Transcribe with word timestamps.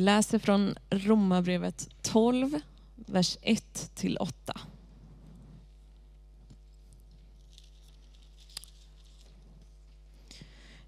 Vi 0.00 0.04
läser 0.04 0.38
från 0.38 0.74
Romarbrevet 0.90 1.88
12, 2.02 2.60
vers 2.94 3.38
1 3.42 3.90
till 3.94 4.16
8. 4.16 4.60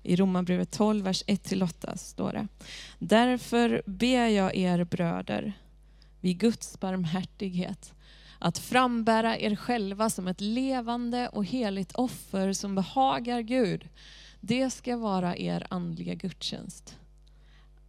I 0.02 0.16
Romarbrevet 0.16 0.70
12, 0.70 1.04
vers 1.04 1.24
1 1.26 1.42
till 1.42 1.62
8 1.62 1.96
står 1.96 2.32
det. 2.32 2.48
Därför 2.98 3.82
ber 3.86 4.26
jag 4.26 4.56
er 4.56 4.84
bröder, 4.84 5.52
vid 6.20 6.38
Guds 6.38 6.80
barmhärtighet, 6.80 7.94
att 8.38 8.58
frambära 8.58 9.38
er 9.38 9.56
själva 9.56 10.10
som 10.10 10.28
ett 10.28 10.40
levande 10.40 11.28
och 11.28 11.44
heligt 11.44 11.92
offer 11.92 12.52
som 12.52 12.74
behagar 12.74 13.40
Gud. 13.40 13.88
Det 14.40 14.70
ska 14.70 14.96
vara 14.96 15.36
er 15.36 15.66
andliga 15.70 16.14
gudstjänst. 16.14 16.96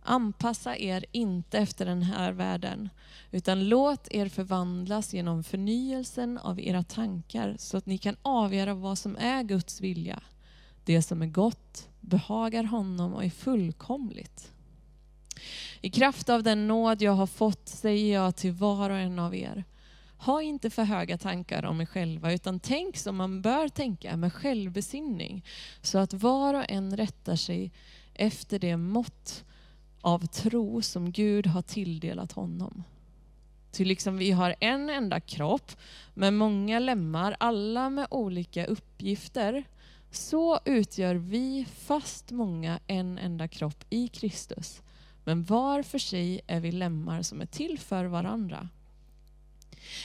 Anpassa 0.06 0.78
er 0.78 1.06
inte 1.12 1.58
efter 1.58 1.86
den 1.86 2.04
här 2.04 2.32
världen, 2.32 2.90
utan 3.32 3.70
låt 3.70 4.08
er 4.12 4.30
förvandlas 4.30 5.14
genom 5.14 5.44
förnyelsen 5.44 6.38
av 6.38 6.60
era 6.60 6.84
tankar 6.84 7.56
så 7.60 7.78
att 7.78 7.86
ni 7.86 7.98
kan 7.98 8.16
avgöra 8.22 8.74
vad 8.74 8.98
som 8.98 9.18
är 9.18 9.44
Guds 9.44 9.82
vilja, 9.82 10.24
det 10.86 11.02
som 11.02 11.22
är 11.22 11.28
gott, 11.28 11.88
behagar 12.02 12.64
honom 12.64 13.14
och 13.14 13.24
är 13.24 13.30
fullkomligt. 13.30 14.52
I 15.82 15.90
kraft 15.90 16.30
av 16.30 16.44
den 16.44 16.68
nåd 16.68 17.02
jag 17.02 17.12
har 17.12 17.28
fått 17.28 17.70
säger 17.70 18.14
jag 18.14 18.36
till 18.36 18.52
var 18.52 18.90
och 18.90 18.98
en 18.98 19.20
av 19.20 19.36
er, 19.36 19.64
ha 20.18 20.42
inte 20.42 20.70
för 20.70 20.84
höga 20.84 21.18
tankar 21.18 21.66
om 21.66 21.82
er 21.82 21.86
själva, 21.86 22.34
utan 22.34 22.60
tänk 22.60 22.98
som 22.98 23.16
man 23.16 23.42
bör 23.42 23.68
tänka 23.68 24.18
med 24.18 24.34
självbesinning, 24.34 25.46
så 25.82 25.98
att 25.98 26.14
var 26.14 26.54
och 26.54 26.66
en 26.70 26.98
rättar 26.98 27.36
sig 27.36 27.72
efter 28.14 28.60
det 28.60 28.78
mått 28.78 29.44
av 30.04 30.26
tro 30.28 30.82
som 30.82 31.12
Gud 31.12 31.48
har 31.48 31.62
tilldelat 31.62 32.32
honom. 32.32 32.84
Till 33.72 33.88
liksom 33.88 34.18
vi 34.18 34.32
har 34.32 34.56
en 34.60 34.90
enda 34.90 35.20
kropp 35.20 35.72
med 36.14 36.34
många 36.34 36.80
lemmar, 36.80 37.36
alla 37.40 37.90
med 37.90 38.08
olika 38.10 38.66
uppgifter, 38.66 39.64
så 40.12 40.60
utgör 40.66 41.16
vi 41.16 41.66
fast 41.76 42.32
många 42.32 42.80
en 42.88 43.18
enda 43.18 43.48
kropp 43.48 43.84
i 43.90 44.08
Kristus. 44.08 44.82
Men 45.24 45.44
var 45.44 45.84
för 45.84 46.00
sig 46.00 46.42
är 46.48 46.60
vi 46.60 46.72
lemmar 46.72 47.22
som 47.22 47.42
är 47.42 47.46
till 47.46 47.80
för 47.80 48.06
varandra. 48.06 48.70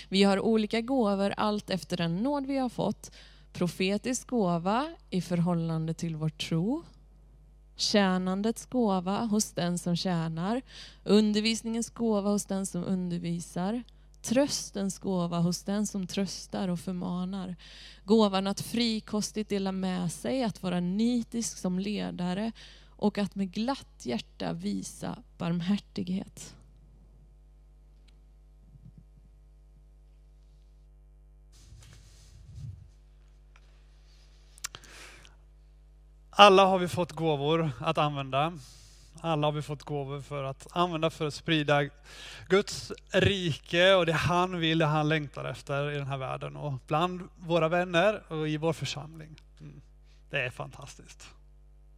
Vi 0.08 0.22
har 0.22 0.40
olika 0.40 0.80
gåvor 0.80 1.34
allt 1.36 1.70
efter 1.70 1.96
den 1.96 2.16
nåd 2.16 2.46
vi 2.46 2.58
har 2.58 2.68
fått. 2.68 3.12
Profetisk 3.52 4.26
gåva 4.26 4.94
i 5.10 5.20
förhållande 5.20 5.94
till 5.94 6.16
vår 6.16 6.28
tro. 6.28 6.84
Tjänandets 7.78 8.66
gåva 8.66 9.24
hos 9.24 9.52
den 9.52 9.78
som 9.78 9.96
tjänar. 9.96 10.62
Undervisningens 11.04 11.90
gåva 11.90 12.30
hos 12.30 12.44
den 12.44 12.66
som 12.66 12.84
undervisar. 12.84 13.82
Tröstens 14.22 14.98
gåva 14.98 15.38
hos 15.38 15.62
den 15.62 15.86
som 15.86 16.06
tröstar 16.06 16.68
och 16.68 16.80
förmanar. 16.80 17.56
Gåvan 18.04 18.46
att 18.46 18.60
frikostigt 18.60 19.50
dela 19.50 19.72
med 19.72 20.12
sig, 20.12 20.42
att 20.42 20.62
vara 20.62 20.80
nitisk 20.80 21.58
som 21.58 21.78
ledare 21.78 22.52
och 22.88 23.18
att 23.18 23.34
med 23.34 23.52
glatt 23.52 24.06
hjärta 24.06 24.52
visa 24.52 25.18
barmhärtighet. 25.38 26.54
Alla 36.40 36.64
har 36.64 36.78
vi 36.78 36.88
fått 36.88 37.12
gåvor 37.12 37.70
att 37.80 37.98
använda. 37.98 38.52
Alla 39.20 39.46
har 39.46 39.52
vi 39.52 39.62
fått 39.62 39.82
gåvor 39.82 40.20
för 40.20 40.44
att 40.44 40.66
använda 40.70 41.10
för 41.10 41.26
att 41.26 41.34
sprida 41.34 41.80
Guds 42.48 42.92
rike 43.12 43.94
och 43.94 44.06
det 44.06 44.12
han 44.12 44.58
vill, 44.58 44.78
det 44.78 44.86
han 44.86 45.08
längtar 45.08 45.44
efter 45.44 45.90
i 45.90 45.94
den 45.98 46.06
här 46.06 46.16
världen 46.16 46.56
och 46.56 46.72
bland 46.86 47.28
våra 47.36 47.68
vänner 47.68 48.22
och 48.28 48.48
i 48.48 48.56
vår 48.56 48.72
församling. 48.72 49.40
Mm. 49.60 49.80
Det 50.30 50.40
är 50.40 50.50
fantastiskt. 50.50 51.28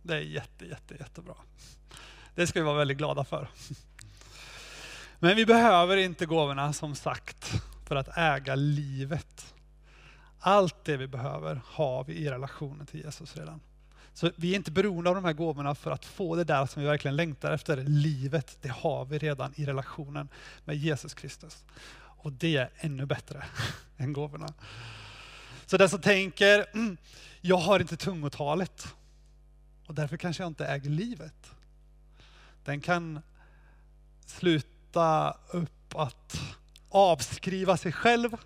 Det 0.03 0.15
är 0.15 0.21
jätte, 0.21 0.65
jätte, 0.65 0.95
jättebra. 0.95 1.35
Det 2.35 2.47
ska 2.47 2.61
vi 2.61 2.65
vara 2.67 2.79
väldigt 2.79 2.99
glada 2.99 3.25
för. 3.25 3.49
Men 5.19 5.37
vi 5.37 5.47
behöver 5.47 5.97
inte 5.97 6.27
gåvorna 6.27 6.73
som 6.73 6.95
sagt 6.95 7.53
för 7.89 7.97
att 7.97 8.19
äga 8.19 8.55
livet. 8.55 9.55
Allt 10.39 10.85
det 10.85 10.97
vi 10.97 11.07
behöver 11.07 11.61
har 11.67 12.05
vi 12.05 12.15
i 12.15 12.31
relationen 12.31 12.87
till 12.87 13.01
Jesus 13.01 13.37
redan. 13.37 13.61
Så 14.15 14.31
vi 14.37 14.53
är 14.53 14.57
inte 14.57 14.71
beroende 14.71 15.11
av 15.11 15.17
de 15.17 15.25
här 15.25 15.33
gåvorna 15.33 15.75
för 15.75 15.91
att 15.91 16.05
få 16.05 16.37
det 16.37 16.45
där 16.45 16.67
som 16.67 16.83
vi 16.83 16.89
verkligen 16.89 17.17
längtar 17.17 17.53
efter. 17.53 17.77
Livet, 17.77 18.59
det 18.61 18.69
har 18.69 19.05
vi 19.05 19.19
redan 19.19 19.53
i 19.57 19.67
relationen 19.67 20.29
med 20.65 20.77
Jesus 20.77 21.15
Kristus. 21.15 21.65
Och 21.97 22.33
det 22.33 22.57
är 22.57 22.71
ännu 22.77 23.07
bättre 23.07 23.45
än 23.97 24.13
gåvorna. 24.13 24.49
Så 25.67 25.77
den 25.77 25.89
som 25.89 26.01
tänker, 26.01 26.67
mm, 26.75 26.97
jag 27.41 27.57
har 27.57 27.81
inte 27.81 27.97
tungotalet 27.97 28.95
och 29.87 29.95
därför 29.95 30.17
kanske 30.17 30.43
jag 30.43 30.51
inte 30.51 30.67
äger 30.67 30.91
livet. 30.91 31.51
Den 32.65 32.81
kan 32.81 33.23
sluta 34.27 35.37
upp 35.51 35.95
att 35.95 36.41
avskriva 36.89 37.77
sig 37.77 37.93
själv 37.93 38.37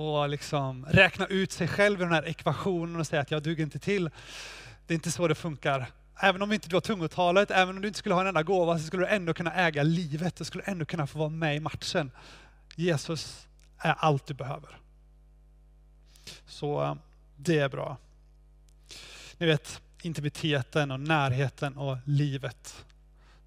och 0.00 0.28
liksom 0.28 0.86
räkna 0.86 1.26
ut 1.26 1.52
sig 1.52 1.68
själv 1.68 2.00
i 2.00 2.04
den 2.04 2.12
här 2.12 2.28
ekvationen 2.28 3.00
och 3.00 3.06
säga 3.06 3.22
att 3.22 3.30
jag 3.30 3.42
duger 3.42 3.64
inte 3.64 3.78
till. 3.78 4.10
Det 4.86 4.94
är 4.94 4.94
inte 4.94 5.10
så 5.10 5.28
det 5.28 5.34
funkar. 5.34 5.86
Även 6.20 6.42
om 6.42 6.52
inte 6.52 6.68
du 6.68 6.76
har 6.76 6.80
tungotalet, 6.80 7.50
även 7.50 7.76
om 7.76 7.82
du 7.82 7.88
inte 7.88 7.98
skulle 7.98 8.14
ha 8.14 8.22
en 8.22 8.26
enda 8.26 8.42
gåva, 8.42 8.78
så 8.78 8.84
skulle 8.84 9.02
du 9.02 9.08
ändå 9.08 9.34
kunna 9.34 9.54
äga 9.54 9.82
livet. 9.82 10.36
Du 10.36 10.44
skulle 10.44 10.64
ändå 10.64 10.84
kunna 10.84 11.06
få 11.06 11.18
vara 11.18 11.28
med 11.28 11.56
i 11.56 11.60
matchen. 11.60 12.10
Jesus 12.76 13.46
är 13.78 13.94
allt 13.98 14.26
du 14.26 14.34
behöver. 14.34 14.78
Så 16.46 16.82
eh, 16.82 16.94
det 17.36 17.58
är 17.58 17.68
bra. 17.68 17.96
Ni 19.38 19.46
vet, 19.46 19.80
intimiteten 20.02 20.90
och 20.90 21.00
närheten 21.00 21.76
och 21.76 21.96
livet. 22.04 22.84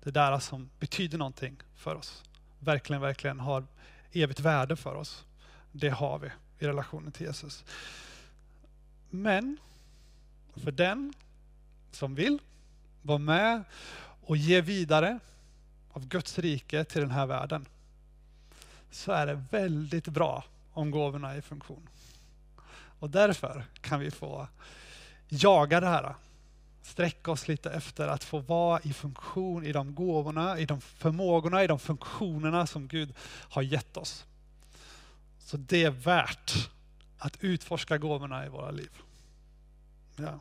Det 0.04 0.12
där 0.12 0.40
som 0.40 0.70
betyder 0.80 1.18
någonting 1.18 1.58
för 1.76 1.96
oss. 1.96 2.24
Verkligen, 2.60 3.02
verkligen 3.02 3.40
har 3.40 3.66
evigt 4.12 4.40
värde 4.40 4.76
för 4.76 4.96
oss. 4.96 5.26
Det 5.76 5.90
har 5.90 6.20
vi 6.20 6.28
i 6.60 6.68
relationen 6.68 7.12
till 7.12 7.26
Jesus. 7.26 7.64
Men 9.10 9.58
för 10.56 10.72
den 10.72 11.14
som 11.92 12.16
vill 12.16 12.40
vara 13.02 13.18
med 13.18 13.64
och 14.26 14.38
ge 14.38 14.62
vidare 14.62 15.20
av 15.92 16.08
Guds 16.08 16.40
rike 16.40 16.84
till 16.84 17.02
den 17.02 17.12
här 17.12 17.26
världen, 17.26 17.66
så 18.92 19.12
är 19.12 19.28
det 19.28 19.44
väldigt 19.52 20.08
bra 20.08 20.44
om 20.74 20.92
gåvorna 20.92 21.32
är 21.34 21.38
i 21.38 21.42
funktion. 21.42 21.90
Och 23.00 23.10
därför 23.10 23.66
kan 23.82 24.00
vi 24.00 24.12
få 24.12 24.48
jaga 25.30 25.80
det 25.80 25.88
här. 25.88 26.16
Sträcka 26.82 27.32
oss 27.32 27.48
lite 27.48 27.72
efter 27.72 28.08
att 28.08 28.24
få 28.24 28.40
vara 28.40 28.80
i 28.84 28.94
funktion 28.94 29.66
i 29.66 29.72
de 29.72 29.96
gåvorna, 29.96 30.60
i 30.60 30.66
de 30.66 30.82
förmågorna, 30.82 31.64
i 31.64 31.68
de 31.68 31.80
funktionerna 31.80 32.68
som 32.68 32.88
Gud 32.88 33.14
har 33.50 33.62
gett 33.62 33.98
oss. 33.98 34.26
Så 35.46 35.58
det 35.58 35.84
är 35.84 35.90
värt 35.90 36.70
att 37.18 37.38
utforska 37.40 37.98
gåvorna 37.98 38.46
i 38.46 38.50
våra 38.50 38.72
liv. 38.72 38.92
Ja. 40.16 40.40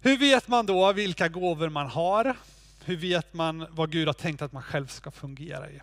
Hur 0.00 0.18
vet 0.18 0.48
man 0.48 0.66
då 0.66 0.92
vilka 0.92 1.28
gåvor 1.28 1.68
man 1.68 1.86
har? 1.86 2.36
Hur 2.84 2.96
vet 2.96 3.34
man 3.34 3.66
vad 3.70 3.90
Gud 3.90 4.08
har 4.08 4.14
tänkt 4.14 4.42
att 4.42 4.52
man 4.52 4.62
själv 4.62 4.86
ska 4.86 5.10
fungera 5.10 5.70
i? 5.70 5.80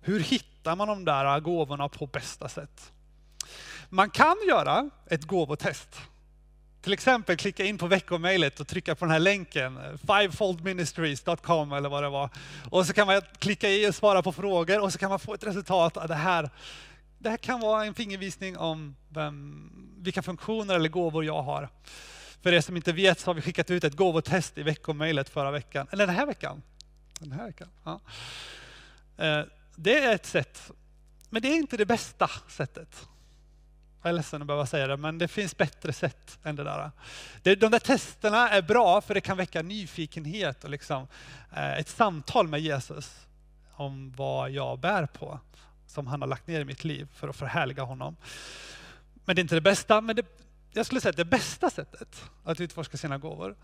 Hur 0.00 0.20
hittar 0.20 0.76
man 0.76 0.88
de 0.88 1.04
där 1.04 1.40
gåvorna 1.40 1.88
på 1.88 2.06
bästa 2.06 2.48
sätt? 2.48 2.92
Man 3.88 4.10
kan 4.10 4.36
göra 4.48 4.90
ett 5.06 5.24
gåvotest. 5.24 6.00
Till 6.82 6.92
exempel 6.92 7.36
klicka 7.36 7.64
in 7.64 7.78
på 7.78 7.86
veckomejlet 7.86 8.60
och 8.60 8.68
trycka 8.68 8.94
på 8.94 9.04
den 9.04 9.12
här 9.12 9.18
länken, 9.18 9.98
fivefoldministries.com 9.98 11.72
eller 11.72 11.88
vad 11.88 12.02
det 12.02 12.08
var. 12.08 12.30
Och 12.70 12.86
så 12.86 12.92
kan 12.92 13.06
man 13.06 13.22
klicka 13.38 13.70
i 13.70 13.90
och 13.90 13.94
svara 13.94 14.22
på 14.22 14.32
frågor 14.32 14.80
och 14.80 14.92
så 14.92 14.98
kan 14.98 15.10
man 15.10 15.18
få 15.18 15.34
ett 15.34 15.46
resultat 15.46 15.96
av 15.96 16.08
det 16.08 16.14
här 16.14 16.50
det 17.18 17.30
här 17.30 17.36
kan 17.36 17.60
vara 17.60 17.84
en 17.84 17.94
fingervisning 17.94 18.56
om 18.56 18.96
vem, 19.08 19.70
vilka 19.98 20.22
funktioner 20.22 20.74
eller 20.74 20.88
gåvor 20.88 21.24
jag 21.24 21.42
har. 21.42 21.68
För 22.42 22.52
er 22.52 22.60
som 22.60 22.76
inte 22.76 22.92
vet 22.92 23.20
så 23.20 23.28
har 23.28 23.34
vi 23.34 23.40
skickat 23.40 23.70
ut 23.70 23.84
ett 23.84 23.96
gåvotest 23.96 24.58
i 24.58 24.62
veckomejlet 24.62 25.28
förra 25.28 25.50
veckan, 25.50 25.86
eller 25.90 26.06
den 26.06 26.16
här 26.16 26.26
veckan. 26.26 26.62
Den 27.20 27.32
här 27.32 27.46
veckan 27.46 27.68
ja. 27.84 28.00
Eh, 29.16 29.44
det 29.76 29.98
är 29.98 30.14
ett 30.14 30.26
sätt, 30.26 30.70
men 31.30 31.42
det 31.42 31.48
är 31.48 31.56
inte 31.56 31.76
det 31.76 31.86
bästa 31.86 32.30
sättet. 32.48 33.08
Jag 34.02 34.08
är 34.08 34.12
ledsen 34.12 34.42
att 34.42 34.46
behöva 34.46 34.66
säga 34.66 34.86
det, 34.86 34.96
men 34.96 35.18
det 35.18 35.28
finns 35.28 35.56
bättre 35.56 35.92
sätt 35.92 36.38
än 36.44 36.56
det 36.56 36.64
där. 36.64 36.90
De 37.42 37.70
där 37.70 37.78
testerna 37.78 38.50
är 38.50 38.62
bra 38.62 39.00
för 39.00 39.14
det 39.14 39.20
kan 39.20 39.36
väcka 39.36 39.62
nyfikenhet 39.62 40.64
och 40.64 40.70
liksom 40.70 41.06
eh, 41.56 41.78
ett 41.78 41.88
samtal 41.88 42.48
med 42.48 42.60
Jesus 42.60 43.26
om 43.72 44.12
vad 44.16 44.50
jag 44.50 44.78
bär 44.78 45.06
på 45.06 45.40
som 45.88 46.06
han 46.06 46.20
har 46.20 46.28
lagt 46.28 46.46
ner 46.46 46.60
i 46.60 46.64
mitt 46.64 46.84
liv 46.84 47.08
för 47.14 47.28
att 47.28 47.36
förhärliga 47.36 47.82
honom. 47.82 48.16
Men 49.24 49.36
det 49.36 49.40
är 49.40 49.42
inte 49.42 49.54
det 49.54 49.60
bästa, 49.60 50.00
men 50.00 50.16
det, 50.16 50.26
jag 50.72 50.86
skulle 50.86 51.00
säga 51.00 51.10
att 51.10 51.16
det 51.16 51.24
bästa 51.24 51.70
sättet 51.70 52.30
att 52.44 52.60
utforska 52.60 52.96
sina 52.96 53.18
gåvor, 53.18 53.56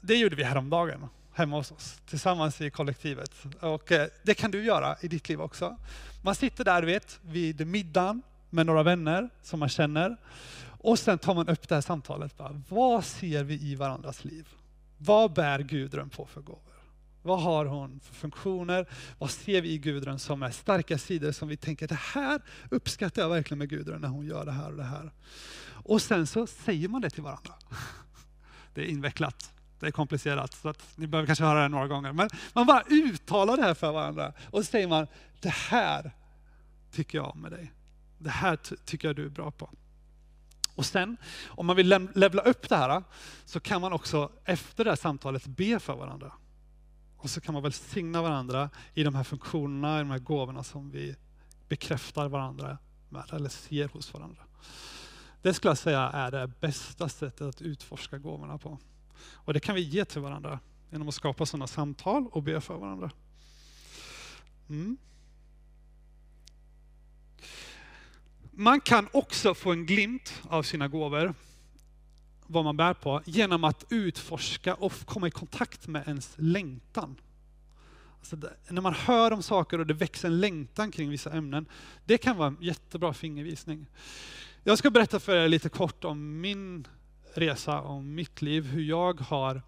det 0.00 0.16
gjorde 0.16 0.36
vi 0.36 0.44
häromdagen. 0.44 1.08
hemma 1.34 1.56
hos 1.56 1.72
oss, 1.72 2.00
tillsammans 2.06 2.60
i 2.60 2.70
kollektivet. 2.70 3.30
Och 3.60 3.92
eh, 3.92 4.08
det 4.22 4.34
kan 4.34 4.50
du 4.50 4.64
göra 4.64 4.96
i 5.00 5.08
ditt 5.08 5.28
liv 5.28 5.40
också. 5.40 5.76
Man 6.22 6.34
sitter 6.34 6.64
där, 6.64 6.82
vet, 6.82 7.18
vid 7.22 7.66
middagen 7.66 8.22
med 8.50 8.66
några 8.66 8.82
vänner 8.82 9.30
som 9.42 9.60
man 9.60 9.68
känner. 9.68 10.16
Och 10.80 10.98
sen 10.98 11.18
tar 11.18 11.34
man 11.34 11.48
upp 11.48 11.68
det 11.68 11.74
här 11.74 11.82
samtalet. 11.82 12.36
Bara, 12.36 12.62
vad 12.68 13.04
ser 13.04 13.44
vi 13.44 13.54
i 13.54 13.74
varandras 13.74 14.24
liv? 14.24 14.48
Vad 14.98 15.32
bär 15.32 15.58
Gudrun 15.58 16.10
på 16.10 16.26
för 16.26 16.40
gåvor? 16.40 16.75
Vad 17.26 17.42
har 17.42 17.64
hon 17.64 18.00
för 18.00 18.14
funktioner? 18.14 18.86
Vad 19.18 19.30
ser 19.30 19.60
vi 19.60 19.72
i 19.72 19.78
Gudrun 19.78 20.18
som 20.18 20.42
är 20.42 20.50
starka 20.50 20.98
sidor 20.98 21.32
som 21.32 21.48
vi 21.48 21.56
tänker, 21.56 21.88
det 21.88 21.94
här 21.94 22.40
uppskattar 22.70 23.22
jag 23.22 23.28
verkligen 23.28 23.58
med 23.58 23.68
Gudrun 23.68 24.00
när 24.00 24.08
hon 24.08 24.26
gör 24.26 24.44
det 24.44 24.52
här 24.52 24.70
och 24.70 24.76
det 24.76 24.84
här. 24.84 25.12
Och 25.68 26.02
sen 26.02 26.26
så 26.26 26.46
säger 26.46 26.88
man 26.88 27.00
det 27.00 27.10
till 27.10 27.22
varandra. 27.22 27.54
Det 28.74 28.82
är 28.82 28.86
invecklat, 28.86 29.52
det 29.80 29.86
är 29.86 29.90
komplicerat, 29.90 30.52
så 30.52 30.68
att 30.68 30.96
ni 30.96 31.06
behöver 31.06 31.26
kanske 31.26 31.44
höra 31.44 31.62
det 31.62 31.68
några 31.68 31.88
gånger. 31.88 32.12
Men 32.12 32.28
man 32.52 32.66
bara 32.66 32.82
uttalar 32.90 33.56
det 33.56 33.62
här 33.62 33.74
för 33.74 33.92
varandra 33.92 34.32
och 34.50 34.58
så 34.58 34.70
säger 34.70 34.88
man, 34.88 35.06
det 35.40 35.52
här 35.52 36.10
tycker 36.92 37.18
jag 37.18 37.30
om 37.30 37.40
med 37.40 37.50
dig. 37.50 37.72
Det 38.18 38.30
här 38.30 38.56
tycker 38.84 39.08
jag 39.08 39.16
du 39.16 39.24
är 39.24 39.30
bra 39.30 39.50
på. 39.50 39.70
Och 40.74 40.86
sen, 40.86 41.16
om 41.48 41.66
man 41.66 41.76
vill 41.76 42.08
levla 42.14 42.42
upp 42.42 42.68
det 42.68 42.76
här, 42.76 43.02
så 43.44 43.60
kan 43.60 43.80
man 43.80 43.92
också 43.92 44.32
efter 44.44 44.84
det 44.84 44.90
här 44.90 44.96
samtalet 44.96 45.46
be 45.46 45.80
för 45.80 45.96
varandra. 45.96 46.32
Och 47.26 47.30
så 47.30 47.40
kan 47.40 47.52
man 47.52 47.62
välsigna 47.62 48.22
varandra 48.22 48.70
i 48.94 49.02
de 49.02 49.14
här 49.14 49.24
funktionerna, 49.24 49.96
i 49.96 49.98
de 49.98 50.10
här 50.10 50.18
gåvorna 50.18 50.62
som 50.62 50.90
vi 50.90 51.16
bekräftar 51.68 52.28
varandra 52.28 52.78
med, 53.08 53.24
eller 53.32 53.48
ser 53.48 53.88
hos 53.88 54.14
varandra. 54.14 54.42
Det 55.42 55.54
skulle 55.54 55.70
jag 55.70 55.78
säga 55.78 56.00
är 56.00 56.30
det 56.30 56.46
bästa 56.60 57.08
sättet 57.08 57.40
att 57.40 57.62
utforska 57.62 58.18
gåvorna 58.18 58.58
på. 58.58 58.78
Och 59.32 59.54
det 59.54 59.60
kan 59.60 59.74
vi 59.74 59.80
ge 59.80 60.04
till 60.04 60.20
varandra 60.20 60.60
genom 60.90 61.08
att 61.08 61.14
skapa 61.14 61.46
sådana 61.46 61.66
samtal 61.66 62.26
och 62.32 62.42
be 62.42 62.60
för 62.60 62.76
varandra. 62.76 63.10
Mm. 64.68 64.96
Man 68.50 68.80
kan 68.80 69.08
också 69.12 69.54
få 69.54 69.72
en 69.72 69.86
glimt 69.86 70.42
av 70.48 70.62
sina 70.62 70.88
gåvor, 70.88 71.34
vad 72.46 72.64
man 72.64 72.76
bär 72.76 72.94
på, 72.94 73.22
genom 73.24 73.64
att 73.64 73.84
utforska 73.90 74.74
och 74.74 74.92
komma 75.04 75.28
i 75.28 75.30
kontakt 75.30 75.86
med 75.86 76.02
ens 76.06 76.34
längtan. 76.36 77.16
Alltså 78.18 78.36
det, 78.36 78.52
när 78.68 78.82
man 78.82 78.94
hör 78.94 79.32
om 79.32 79.42
saker 79.42 79.78
och 79.78 79.86
det 79.86 79.94
växer 79.94 80.28
en 80.28 80.40
längtan 80.40 80.90
kring 80.90 81.10
vissa 81.10 81.32
ämnen, 81.32 81.66
det 82.04 82.18
kan 82.18 82.36
vara 82.36 82.48
en 82.48 82.58
jättebra 82.60 83.14
fingervisning. 83.14 83.86
Jag 84.62 84.78
ska 84.78 84.90
berätta 84.90 85.20
för 85.20 85.36
er 85.36 85.48
lite 85.48 85.68
kort 85.68 86.04
om 86.04 86.40
min 86.40 86.88
resa, 87.34 87.80
om 87.80 88.14
mitt 88.14 88.42
liv, 88.42 88.64
hur 88.64 88.82
jag 88.82 89.20
har 89.20 89.62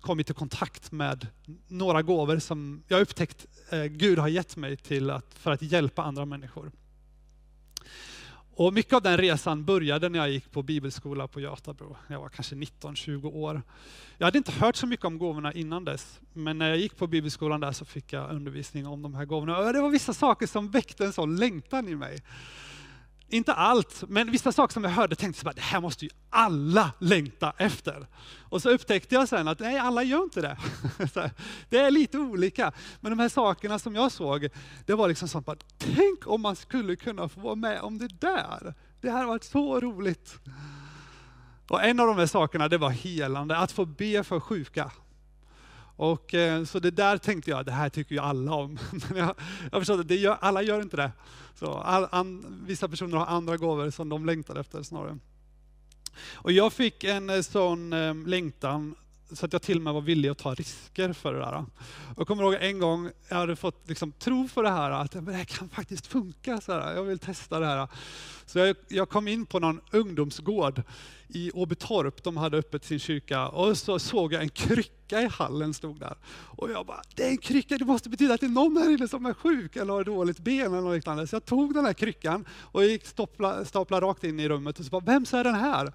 kommit 0.00 0.30
i 0.30 0.34
kontakt 0.34 0.92
med 0.92 1.26
några 1.68 2.02
gåvor 2.02 2.38
som 2.38 2.82
jag 2.88 3.00
upptäckt 3.00 3.46
eh, 3.70 3.84
Gud 3.84 4.18
har 4.18 4.28
gett 4.28 4.56
mig 4.56 4.76
till 4.76 5.10
att, 5.10 5.34
för 5.34 5.50
att 5.50 5.62
hjälpa 5.62 6.02
andra 6.02 6.24
människor. 6.24 6.72
Och 8.58 8.72
mycket 8.72 8.92
av 8.92 9.02
den 9.02 9.16
resan 9.16 9.64
började 9.64 10.08
när 10.08 10.18
jag 10.18 10.30
gick 10.30 10.50
på 10.52 10.62
bibelskola 10.62 11.28
på 11.28 11.40
Götabro. 11.40 11.96
Jag 12.08 12.20
var 12.20 12.28
kanske 12.28 12.54
19-20 12.54 13.34
år. 13.34 13.62
Jag 14.16 14.26
hade 14.26 14.38
inte 14.38 14.52
hört 14.52 14.76
så 14.76 14.86
mycket 14.86 15.04
om 15.04 15.18
gåvorna 15.18 15.52
innan 15.52 15.84
dess, 15.84 16.20
men 16.32 16.58
när 16.58 16.68
jag 16.68 16.78
gick 16.78 16.96
på 16.96 17.06
bibelskolan 17.06 17.60
där 17.60 17.72
så 17.72 17.84
fick 17.84 18.12
jag 18.12 18.30
undervisning 18.30 18.86
om 18.86 19.02
de 19.02 19.14
här 19.14 19.24
gåvorna. 19.24 19.58
Och 19.58 19.72
det 19.72 19.80
var 19.80 19.90
vissa 19.90 20.14
saker 20.14 20.46
som 20.46 20.70
väckte 20.70 21.04
en 21.04 21.12
sån 21.12 21.36
längtan 21.36 21.88
i 21.88 21.94
mig. 21.94 22.22
Inte 23.30 23.52
allt, 23.52 24.04
men 24.08 24.30
vissa 24.30 24.52
saker 24.52 24.72
som 24.72 24.84
jag 24.84 24.90
hörde 24.90 25.16
tänkte 25.16 25.40
jag 25.44 25.50
att 25.50 25.56
det 25.56 25.62
här 25.62 25.80
måste 25.80 26.04
ju 26.04 26.10
alla 26.30 26.92
längta 26.98 27.52
efter. 27.56 28.06
Och 28.40 28.62
så 28.62 28.70
upptäckte 28.70 29.14
jag 29.14 29.28
sen 29.28 29.48
att 29.48 29.58
nej, 29.58 29.78
alla 29.78 30.02
gör 30.02 30.22
inte 30.22 30.40
det. 30.40 30.56
det 31.68 31.78
är 31.78 31.90
lite 31.90 32.18
olika. 32.18 32.72
Men 33.00 33.12
de 33.12 33.18
här 33.18 33.28
sakerna 33.28 33.78
som 33.78 33.94
jag 33.94 34.12
såg, 34.12 34.48
det 34.86 34.94
var 34.94 35.08
liksom 35.08 35.28
sånt 35.28 35.48
att 35.48 35.64
tänk 35.78 36.26
om 36.26 36.40
man 36.40 36.56
skulle 36.56 36.96
kunna 36.96 37.28
få 37.28 37.40
vara 37.40 37.54
med 37.54 37.80
om 37.80 37.98
det 37.98 38.08
där. 38.20 38.74
Det 39.00 39.10
här 39.10 39.18
har 39.18 39.26
varit 39.26 39.44
så 39.44 39.80
roligt. 39.80 40.38
Och 41.68 41.84
en 41.84 42.00
av 42.00 42.06
de 42.06 42.16
här 42.16 42.26
sakerna, 42.26 42.68
det 42.68 42.78
var 42.78 42.90
helande, 42.90 43.56
att 43.56 43.72
få 43.72 43.84
be 43.84 44.24
för 44.24 44.40
sjuka. 44.40 44.90
Och, 45.98 46.34
eh, 46.34 46.64
så 46.64 46.78
det 46.78 46.90
där 46.90 47.18
tänkte 47.18 47.50
jag, 47.50 47.66
det 47.66 47.72
här 47.72 47.88
tycker 47.88 48.14
ju 48.14 48.20
alla 48.20 48.54
om. 48.54 48.78
Men 49.08 49.18
jag, 49.18 49.34
jag 49.72 49.80
förstod 49.80 50.00
att 50.00 50.08
det 50.08 50.16
gör, 50.16 50.36
alla 50.40 50.62
gör 50.62 50.82
inte 50.82 50.96
det. 50.96 51.12
Så 51.54 51.72
all, 51.74 52.08
an, 52.10 52.62
vissa 52.66 52.88
personer 52.88 53.16
har 53.16 53.26
andra 53.26 53.56
gåvor 53.56 53.90
som 53.90 54.08
de 54.08 54.26
längtar 54.26 54.56
efter 54.56 54.82
snarare. 54.82 55.18
Och 56.34 56.52
jag 56.52 56.72
fick 56.72 57.04
en 57.04 57.30
eh, 57.30 57.40
sån 57.40 57.92
eh, 57.92 58.14
längtan 58.14 58.94
så 59.32 59.46
att 59.46 59.52
jag 59.52 59.62
till 59.62 59.76
och 59.76 59.82
med 59.82 59.94
var 59.94 60.00
villig 60.00 60.28
att 60.28 60.38
ta 60.38 60.54
risker 60.54 61.12
för 61.12 61.34
det 61.34 61.40
där. 61.40 61.64
Jag 62.16 62.26
kommer 62.26 62.42
ihåg 62.42 62.54
en 62.60 62.78
gång 62.78 63.10
jag 63.28 63.36
hade 63.36 63.56
fått 63.56 63.88
liksom 63.88 64.12
tro 64.12 64.48
på 64.48 64.62
det 64.62 64.70
här, 64.70 64.90
att 64.90 65.12
det 65.26 65.32
här 65.32 65.44
kan 65.44 65.68
faktiskt 65.68 66.06
funka. 66.06 66.60
Så 66.60 66.72
här. 66.72 66.94
Jag 66.94 67.02
vill 67.02 67.18
testa 67.18 67.60
det 67.60 67.66
här. 67.66 67.88
Så 68.46 68.58
jag, 68.58 68.76
jag 68.88 69.08
kom 69.08 69.28
in 69.28 69.46
på 69.46 69.58
någon 69.58 69.80
ungdomsgård 69.90 70.82
i 71.28 71.50
Åbytorp, 71.54 72.22
de 72.22 72.36
hade 72.36 72.56
öppet 72.58 72.84
sin 72.84 72.98
kyrka, 72.98 73.48
och 73.48 73.78
så 73.78 73.98
såg 73.98 74.32
jag 74.32 74.42
en 74.42 74.48
krycka 74.48 75.22
i 75.22 75.28
hallen 75.28 75.74
stod 75.74 76.00
där. 76.00 76.16
Och 76.30 76.70
jag 76.70 76.86
bara, 76.86 77.02
det 77.14 77.26
är 77.26 77.30
en 77.30 77.38
krycka, 77.38 77.78
det 77.78 77.84
måste 77.84 78.08
betyda 78.08 78.34
att 78.34 78.40
det 78.40 78.46
är 78.46 78.50
någon 78.50 78.76
här 78.76 78.90
inne 78.90 79.08
som 79.08 79.26
är 79.26 79.34
sjuk 79.34 79.76
eller 79.76 79.92
har 79.92 80.04
dåligt 80.04 80.38
ben 80.38 80.66
eller 80.66 80.80
något 80.80 80.94
liknande. 80.94 81.26
Så 81.26 81.36
jag 81.36 81.44
tog 81.44 81.74
den 81.74 81.84
här 81.84 81.92
kryckan 81.92 82.44
och 82.50 82.84
gick 82.84 83.06
stapla, 83.06 83.64
stapla 83.64 84.00
rakt 84.00 84.24
in 84.24 84.40
i 84.40 84.48
rummet 84.48 84.78
och 84.78 84.84
så 84.84 84.90
bara, 84.90 85.04
vems 85.04 85.34
är 85.34 85.44
den 85.44 85.54
här? 85.54 85.92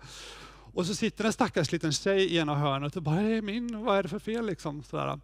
Och 0.73 0.85
så 0.85 0.95
sitter 0.95 1.25
en 1.25 1.33
stackars 1.33 1.71
liten 1.71 1.91
tjej 1.91 2.23
i 2.23 2.37
ena 2.37 2.55
hörnet 2.55 2.95
och 2.95 3.03
bara, 3.03 3.21
det 3.21 3.35
är 3.35 3.41
min, 3.41 3.83
vad 3.83 3.97
är 3.97 4.03
det 4.03 4.09
för 4.09 4.19
fel 4.19 4.45
liksom? 4.45 4.83
Sådär. 4.83 5.19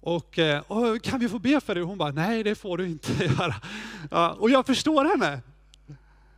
Och, 0.00 0.38
eh, 0.38 0.62
och, 0.66 1.02
kan 1.02 1.20
vi 1.20 1.28
få 1.28 1.38
be 1.38 1.60
för 1.60 1.74
dig? 1.74 1.82
Och 1.82 1.88
hon 1.88 1.98
bara, 1.98 2.12
nej 2.12 2.42
det 2.42 2.54
får 2.54 2.78
du 2.78 2.88
inte 2.88 3.24
göra. 3.38 3.54
Ja, 4.10 4.32
och 4.32 4.50
jag 4.50 4.66
förstår 4.66 5.04
henne. 5.04 5.40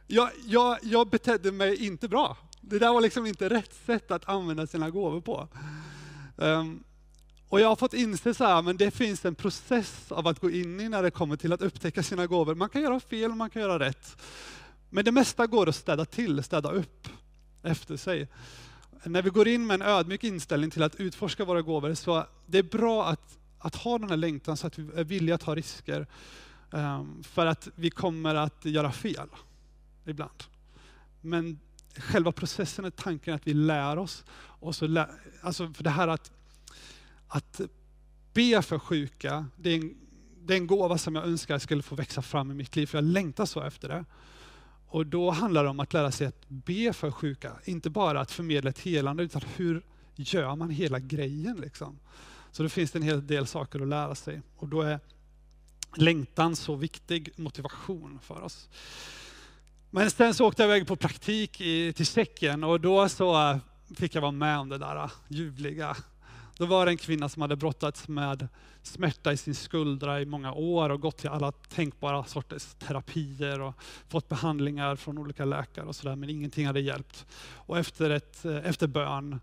Jag, 0.06 0.30
jag, 0.46 0.78
jag 0.82 1.08
betedde 1.08 1.52
mig 1.52 1.86
inte 1.86 2.08
bra. 2.08 2.36
Det 2.60 2.78
där 2.78 2.92
var 2.92 3.00
liksom 3.00 3.26
inte 3.26 3.48
rätt 3.48 3.74
sätt 3.86 4.10
att 4.10 4.28
använda 4.28 4.66
sina 4.66 4.90
gåvor 4.90 5.20
på. 5.20 5.48
Um, 6.36 6.84
och 7.48 7.60
jag 7.60 7.68
har 7.68 7.76
fått 7.76 7.94
inse 7.94 8.34
så 8.34 8.44
här, 8.44 8.62
men 8.62 8.76
det 8.76 8.90
finns 8.90 9.24
en 9.24 9.34
process 9.34 10.12
av 10.12 10.26
att 10.26 10.40
gå 10.40 10.50
in 10.50 10.80
i 10.80 10.88
när 10.88 11.02
det 11.02 11.10
kommer 11.10 11.36
till 11.36 11.52
att 11.52 11.62
upptäcka 11.62 12.02
sina 12.02 12.26
gåvor. 12.26 12.54
Man 12.54 12.68
kan 12.68 12.82
göra 12.82 13.00
fel, 13.00 13.34
man 13.34 13.50
kan 13.50 13.62
göra 13.62 13.78
rätt. 13.78 14.16
Men 14.90 15.04
det 15.04 15.12
mesta 15.12 15.46
går 15.46 15.68
att 15.68 15.76
städa 15.76 16.04
till, 16.04 16.42
städa 16.42 16.70
upp 16.70 17.08
efter 17.66 17.96
sig. 17.96 18.28
När 19.04 19.22
vi 19.22 19.30
går 19.30 19.48
in 19.48 19.66
med 19.66 19.74
en 19.74 19.82
ödmjuk 19.82 20.24
inställning 20.24 20.70
till 20.70 20.82
att 20.82 20.94
utforska 20.94 21.44
våra 21.44 21.62
gåvor, 21.62 21.94
så 21.94 22.26
det 22.46 22.58
är 22.58 22.62
bra 22.62 23.06
att, 23.06 23.38
att 23.58 23.74
ha 23.74 23.98
den 23.98 24.10
här 24.10 24.16
längtan 24.16 24.56
så 24.56 24.66
att 24.66 24.78
vi 24.78 25.00
är 25.00 25.04
villiga 25.04 25.34
att 25.34 25.40
ta 25.40 25.54
risker. 25.54 26.06
Um, 26.70 27.22
för 27.22 27.46
att 27.46 27.68
vi 27.74 27.90
kommer 27.90 28.34
att 28.34 28.64
göra 28.64 28.92
fel 28.92 29.28
ibland. 30.04 30.44
Men 31.20 31.58
själva 31.96 32.32
processen 32.32 32.84
är 32.84 32.90
tanken 32.90 33.34
att 33.34 33.46
vi 33.46 33.54
lär 33.54 33.98
oss. 33.98 34.24
Och 34.38 34.74
så 34.74 34.86
lär, 34.86 35.10
alltså 35.42 35.72
för 35.72 35.84
det 35.84 35.90
här 35.90 36.08
att, 36.08 36.32
att 37.28 37.60
be 38.32 38.62
för 38.62 38.78
sjuka, 38.78 39.46
det 39.56 39.70
är, 39.70 39.76
en, 39.76 39.96
det 40.44 40.54
är 40.54 40.58
en 40.58 40.66
gåva 40.66 40.98
som 40.98 41.14
jag 41.14 41.24
önskar 41.24 41.58
skulle 41.58 41.82
få 41.82 41.94
växa 41.94 42.22
fram 42.22 42.50
i 42.50 42.54
mitt 42.54 42.76
liv, 42.76 42.86
för 42.86 42.98
jag 42.98 43.04
längtar 43.04 43.46
så 43.46 43.62
efter 43.62 43.88
det. 43.88 44.04
Och 44.88 45.06
då 45.06 45.30
handlar 45.30 45.64
det 45.64 45.70
om 45.70 45.80
att 45.80 45.92
lära 45.92 46.10
sig 46.10 46.26
att 46.26 46.48
be 46.48 46.92
för 46.92 47.10
sjuka, 47.10 47.52
inte 47.64 47.90
bara 47.90 48.20
att 48.20 48.30
förmedla 48.30 48.70
ett 48.70 48.78
helande, 48.78 49.22
utan 49.22 49.42
hur 49.56 49.82
gör 50.14 50.56
man 50.56 50.70
hela 50.70 50.98
grejen? 50.98 51.56
Liksom? 51.56 51.98
Så 52.52 52.62
det 52.62 52.68
finns 52.68 52.96
en 52.96 53.02
hel 53.02 53.26
del 53.26 53.46
saker 53.46 53.80
att 53.80 53.88
lära 53.88 54.14
sig. 54.14 54.42
Och 54.56 54.68
då 54.68 54.82
är 54.82 55.00
längtan 55.96 56.56
så 56.56 56.74
viktig 56.74 57.30
motivation 57.36 58.18
för 58.22 58.40
oss. 58.40 58.68
Men 59.90 60.10
sen 60.10 60.34
så 60.34 60.46
åkte 60.46 60.62
jag 60.62 60.70
iväg 60.70 60.86
på 60.86 60.96
praktik 60.96 61.60
i, 61.60 61.92
till 61.92 62.06
Tjeckien 62.06 62.64
och 62.64 62.80
då 62.80 63.08
så 63.08 63.50
eh, 63.50 63.58
fick 63.96 64.14
jag 64.14 64.22
vara 64.22 64.32
med 64.32 64.58
om 64.58 64.68
det 64.68 64.78
där 64.78 64.96
eh, 64.96 65.10
ljuvliga. 65.28 65.96
Då 66.58 66.66
var 66.66 66.86
det 66.86 66.92
en 66.92 66.96
kvinna 66.96 67.28
som 67.28 67.42
hade 67.42 67.56
brottats 67.56 68.08
med 68.08 68.48
smärta 68.82 69.32
i 69.32 69.36
sin 69.36 69.54
skuldra 69.54 70.20
i 70.20 70.26
många 70.26 70.52
år 70.52 70.90
och 70.90 71.00
gått 71.00 71.16
till 71.16 71.30
alla 71.30 71.52
tänkbara 71.52 72.24
sorters 72.24 72.74
terapier 72.74 73.60
och 73.60 73.74
fått 74.08 74.28
behandlingar 74.28 74.96
från 74.96 75.18
olika 75.18 75.44
läkare 75.44 75.86
och 75.86 75.96
sådär, 75.96 76.16
men 76.16 76.30
ingenting 76.30 76.66
hade 76.66 76.80
hjälpt. 76.80 77.26
Och 77.54 77.78
efter, 77.78 78.10
ett, 78.10 78.44
efter 78.44 78.86
bön 78.86 79.40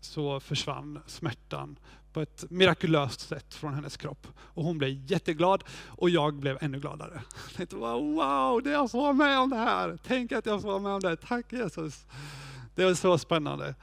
så 0.00 0.40
försvann 0.40 1.00
smärtan 1.06 1.76
på 2.12 2.20
ett 2.20 2.44
mirakulöst 2.50 3.20
sätt 3.20 3.54
från 3.54 3.74
hennes 3.74 3.96
kropp. 3.96 4.26
Och 4.38 4.64
hon 4.64 4.78
blev 4.78 5.10
jätteglad 5.10 5.64
och 5.86 6.10
jag 6.10 6.34
blev 6.34 6.58
ännu 6.60 6.80
gladare. 6.80 7.22
Jag 7.46 7.56
tänkte, 7.56 7.76
wow, 7.76 8.62
det 8.62 8.70
jag 8.70 8.90
får 8.90 9.00
vara 9.00 9.12
med 9.12 9.38
om 9.38 9.50
det 9.50 9.56
här. 9.56 9.98
Tänk 10.06 10.32
att 10.32 10.46
jag 10.46 10.62
får 10.62 10.68
vara 10.68 10.78
med 10.78 10.92
om 10.92 11.00
det. 11.00 11.16
Tack 11.16 11.52
Jesus. 11.52 12.06
Det 12.74 12.84
var 12.84 12.94
så 12.94 13.18
spännande. 13.18 13.74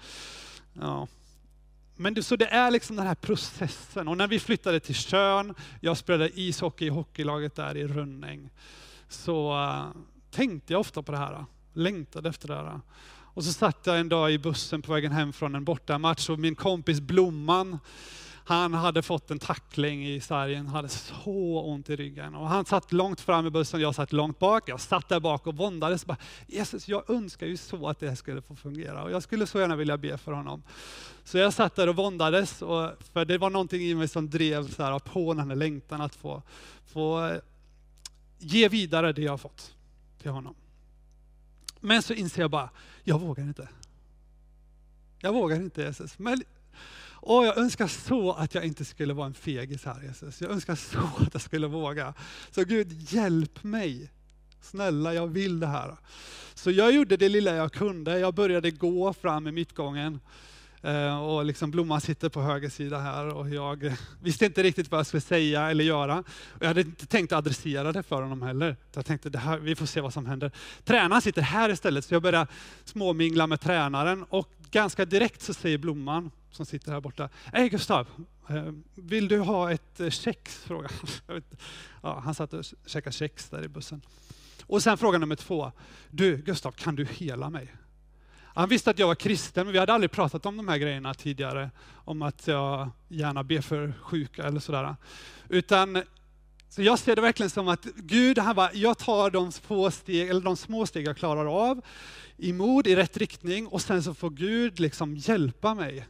Ja. 0.73 1.07
Men 2.01 2.13
det, 2.13 2.23
så 2.23 2.35
det 2.35 2.45
är 2.45 2.71
liksom 2.71 2.95
den 2.95 3.07
här 3.07 3.15
processen. 3.15 4.07
Och 4.07 4.17
när 4.17 4.27
vi 4.27 4.39
flyttade 4.39 4.79
till 4.79 4.95
Tjörn, 4.95 5.55
jag 5.81 5.97
spelade 5.97 6.39
ishockey 6.39 6.85
i 6.85 6.89
hockeylaget 6.89 7.55
där 7.55 7.77
i 7.77 7.87
Rönning, 7.87 8.49
så 9.09 9.53
uh, 9.53 9.87
tänkte 10.31 10.73
jag 10.73 10.79
ofta 10.79 11.03
på 11.03 11.11
det 11.11 11.17
här. 11.17 11.45
Längtade 11.73 12.29
efter 12.29 12.47
det 12.47 12.55
här. 12.55 12.81
Och 13.33 13.43
så 13.43 13.53
satt 13.53 13.85
jag 13.85 13.99
en 13.99 14.09
dag 14.09 14.31
i 14.31 14.37
bussen 14.37 14.81
på 14.81 14.93
vägen 14.93 15.11
hem 15.11 15.33
från 15.33 15.55
en 15.55 15.65
bortamatch 15.65 16.29
och 16.29 16.39
min 16.39 16.55
kompis 16.55 16.99
Blomman, 16.99 17.79
han 18.49 18.73
hade 18.73 19.01
fått 19.01 19.31
en 19.31 19.39
tackling 19.39 20.07
i 20.07 20.21
sargen, 20.21 20.67
hade 20.67 20.89
så 20.89 21.61
ont 21.61 21.89
i 21.89 21.95
ryggen. 21.95 22.35
Och 22.35 22.47
han 22.47 22.65
satt 22.65 22.91
långt 22.91 23.21
fram 23.21 23.47
i 23.47 23.49
bussen, 23.49 23.81
jag 23.81 23.95
satt 23.95 24.13
långt 24.13 24.39
bak. 24.39 24.69
Jag 24.69 24.79
satt 24.79 25.09
där 25.09 25.19
bak 25.19 25.47
och 25.47 25.57
våndades. 25.57 26.05
Bara, 26.05 26.17
Jesus, 26.47 26.87
jag 26.87 27.09
önskar 27.09 27.47
ju 27.47 27.57
så 27.57 27.87
att 27.87 27.99
det 27.99 28.07
här 28.07 28.15
skulle 28.15 28.41
få 28.41 28.55
fungera. 28.55 29.03
Och 29.03 29.11
jag 29.11 29.23
skulle 29.23 29.47
så 29.47 29.59
gärna 29.59 29.75
vilja 29.75 29.97
be 29.97 30.17
för 30.17 30.31
honom. 30.31 30.63
Så 31.23 31.37
jag 31.37 31.53
satt 31.53 31.75
där 31.75 31.89
och 31.89 31.95
våndades, 31.95 32.61
och, 32.61 32.91
för 33.13 33.25
det 33.25 33.37
var 33.37 33.49
någonting 33.49 33.81
i 33.81 33.95
mig 33.95 34.07
som 34.07 34.29
drev 34.29 34.69
så 34.69 34.83
här, 34.83 34.99
på 34.99 35.33
den 35.33 35.49
här 35.49 35.55
längtan 35.55 36.01
att 36.01 36.15
få, 36.15 36.43
få 36.85 37.25
eh, 37.25 37.37
ge 38.37 38.69
vidare 38.69 39.13
det 39.13 39.21
jag 39.21 39.31
har 39.31 39.37
fått 39.37 39.75
till 40.21 40.31
honom. 40.31 40.55
Men 41.79 42.01
så 42.01 42.13
inser 42.13 42.41
jag 42.41 42.51
bara, 42.51 42.69
jag 43.03 43.19
vågar 43.19 43.43
inte. 43.43 43.69
Jag 45.19 45.33
vågar 45.33 45.55
inte 45.55 45.81
Jesus. 45.81 46.19
Men, 46.19 46.43
Åh, 47.21 47.45
jag 47.45 47.57
önskar 47.57 47.87
så 47.87 48.31
att 48.31 48.55
jag 48.55 48.65
inte 48.65 48.85
skulle 48.85 49.13
vara 49.13 49.27
en 49.27 49.33
fegis 49.33 49.85
här 49.85 50.01
Jesus. 50.03 50.41
Jag 50.41 50.51
önskar 50.51 50.75
så 50.75 50.97
att 50.97 51.33
jag 51.33 51.41
skulle 51.41 51.67
våga. 51.67 52.13
Så 52.51 52.63
Gud, 52.63 53.11
hjälp 53.11 53.63
mig. 53.63 54.11
Snälla, 54.61 55.13
jag 55.13 55.27
vill 55.27 55.59
det 55.59 55.67
här. 55.67 55.95
Så 56.53 56.71
jag 56.71 56.91
gjorde 56.91 57.17
det 57.17 57.29
lilla 57.29 57.55
jag 57.55 57.73
kunde. 57.73 58.19
Jag 58.19 58.33
började 58.33 58.71
gå 58.71 59.13
fram 59.13 59.47
i 59.47 59.51
mittgången. 59.51 60.19
Eh, 60.81 61.19
och 61.19 61.45
liksom 61.45 61.71
Blomman 61.71 62.01
sitter 62.01 62.29
på 62.29 62.41
höger 62.41 62.69
sida 62.69 62.99
här 62.99 63.27
och 63.35 63.49
jag 63.49 63.93
visste 64.21 64.45
inte 64.45 64.63
riktigt 64.63 64.91
vad 64.91 64.99
jag 64.99 65.07
skulle 65.07 65.21
säga 65.21 65.71
eller 65.71 65.83
göra. 65.83 66.17
Och 66.19 66.61
jag 66.61 66.67
hade 66.67 66.81
inte 66.81 67.05
tänkt 67.05 67.33
adressera 67.33 67.91
det 67.91 68.03
för 68.03 68.21
honom 68.21 68.41
heller. 68.41 68.75
Jag 68.93 69.05
tänkte, 69.05 69.29
det 69.29 69.37
här, 69.37 69.57
vi 69.57 69.75
får 69.75 69.85
se 69.85 70.01
vad 70.01 70.13
som 70.13 70.25
händer. 70.25 70.51
Tränaren 70.83 71.21
sitter 71.21 71.41
här 71.41 71.69
istället, 71.69 72.05
så 72.05 72.13
jag 72.13 72.21
börjar 72.21 72.47
småmingla 72.83 73.47
med 73.47 73.61
tränaren. 73.61 74.25
Och 74.29 74.49
ganska 74.71 75.05
direkt 75.05 75.41
så 75.41 75.53
säger 75.53 75.77
Blomman, 75.77 76.31
som 76.51 76.65
sitter 76.65 76.91
här 76.91 77.01
borta, 77.01 77.29
Hej 77.53 77.69
Gustav, 77.69 78.07
eh, 78.49 78.71
vill 78.95 79.27
du 79.27 79.39
ha 79.39 79.71
ett 79.71 79.99
eh, 79.99 80.09
kex? 80.09 80.57
Fråga. 80.57 80.89
Ja, 82.01 82.19
han 82.19 82.35
satt 82.35 82.53
och 82.53 82.65
käkade 82.85 83.13
kex 83.13 83.49
där 83.49 83.63
i 83.63 83.67
bussen. 83.67 84.01
Och 84.65 84.83
sen 84.83 84.97
fråga 84.97 85.17
nummer 85.17 85.35
två, 85.35 85.71
du 86.09 86.37
Gustav, 86.37 86.71
kan 86.71 86.95
du 86.95 87.05
hela 87.05 87.49
mig? 87.49 87.75
Han 88.59 88.69
visste 88.69 88.89
att 88.89 88.99
jag 88.99 89.07
var 89.07 89.15
kristen, 89.15 89.65
men 89.65 89.73
vi 89.73 89.79
hade 89.79 89.93
aldrig 89.93 90.11
pratat 90.11 90.45
om 90.45 90.57
de 90.57 90.67
här 90.67 90.77
grejerna 90.77 91.13
tidigare. 91.13 91.71
Om 91.95 92.21
att 92.21 92.47
jag 92.47 92.89
gärna 93.07 93.43
ber 93.43 93.61
för 93.61 93.93
sjuka 94.01 94.43
eller 94.43 94.59
sådär. 94.59 94.95
Utan, 95.49 96.03
så 96.69 96.81
jag 96.81 96.99
ser 96.99 97.15
det 97.15 97.21
verkligen 97.21 97.49
som 97.49 97.67
att 97.67 97.83
Gud, 97.95 98.37
han 98.39 98.55
bara, 98.55 98.73
jag 98.73 98.97
tar 98.97 99.29
de, 99.29 99.51
få 99.51 99.91
steg, 99.91 100.29
eller 100.29 100.41
de 100.41 100.57
små 100.57 100.85
steg 100.85 101.07
jag 101.07 101.17
klarar 101.17 101.69
av, 101.69 101.81
i 102.37 102.53
mod, 102.53 102.87
i 102.87 102.95
rätt 102.95 103.17
riktning, 103.17 103.67
och 103.67 103.81
sen 103.81 104.03
så 104.03 104.13
får 104.13 104.29
Gud 104.29 104.79
liksom 104.79 105.15
hjälpa 105.15 105.73
mig 105.73 106.07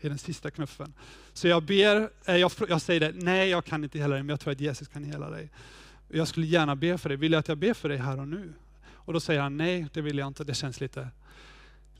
i 0.00 0.08
den 0.08 0.18
sista 0.18 0.50
knuffen. 0.50 0.94
Så 1.32 1.48
jag 1.48 1.62
ber, 1.62 2.10
eh, 2.24 2.36
jag, 2.36 2.52
jag 2.68 2.82
säger 2.82 3.00
det, 3.00 3.12
nej 3.14 3.48
jag 3.48 3.64
kan 3.64 3.84
inte 3.84 3.98
hela 3.98 4.14
dig, 4.14 4.22
men 4.22 4.28
jag 4.28 4.40
tror 4.40 4.52
att 4.52 4.60
Jesus 4.60 4.88
kan 4.88 5.04
hela 5.04 5.30
dig. 5.30 5.50
Jag 6.08 6.28
skulle 6.28 6.46
gärna 6.46 6.76
be 6.76 6.98
för 6.98 7.08
dig, 7.08 7.18
vill 7.18 7.32
jag 7.32 7.40
att 7.40 7.48
jag 7.48 7.58
ber 7.58 7.74
för 7.74 7.88
dig 7.88 7.98
här 7.98 8.20
och 8.20 8.28
nu? 8.28 8.52
Och 8.92 9.12
då 9.12 9.20
säger 9.20 9.40
han, 9.40 9.56
nej 9.56 9.86
det 9.92 10.00
vill 10.00 10.18
jag 10.18 10.28
inte, 10.28 10.44
det 10.44 10.54
känns 10.54 10.80
lite 10.80 11.08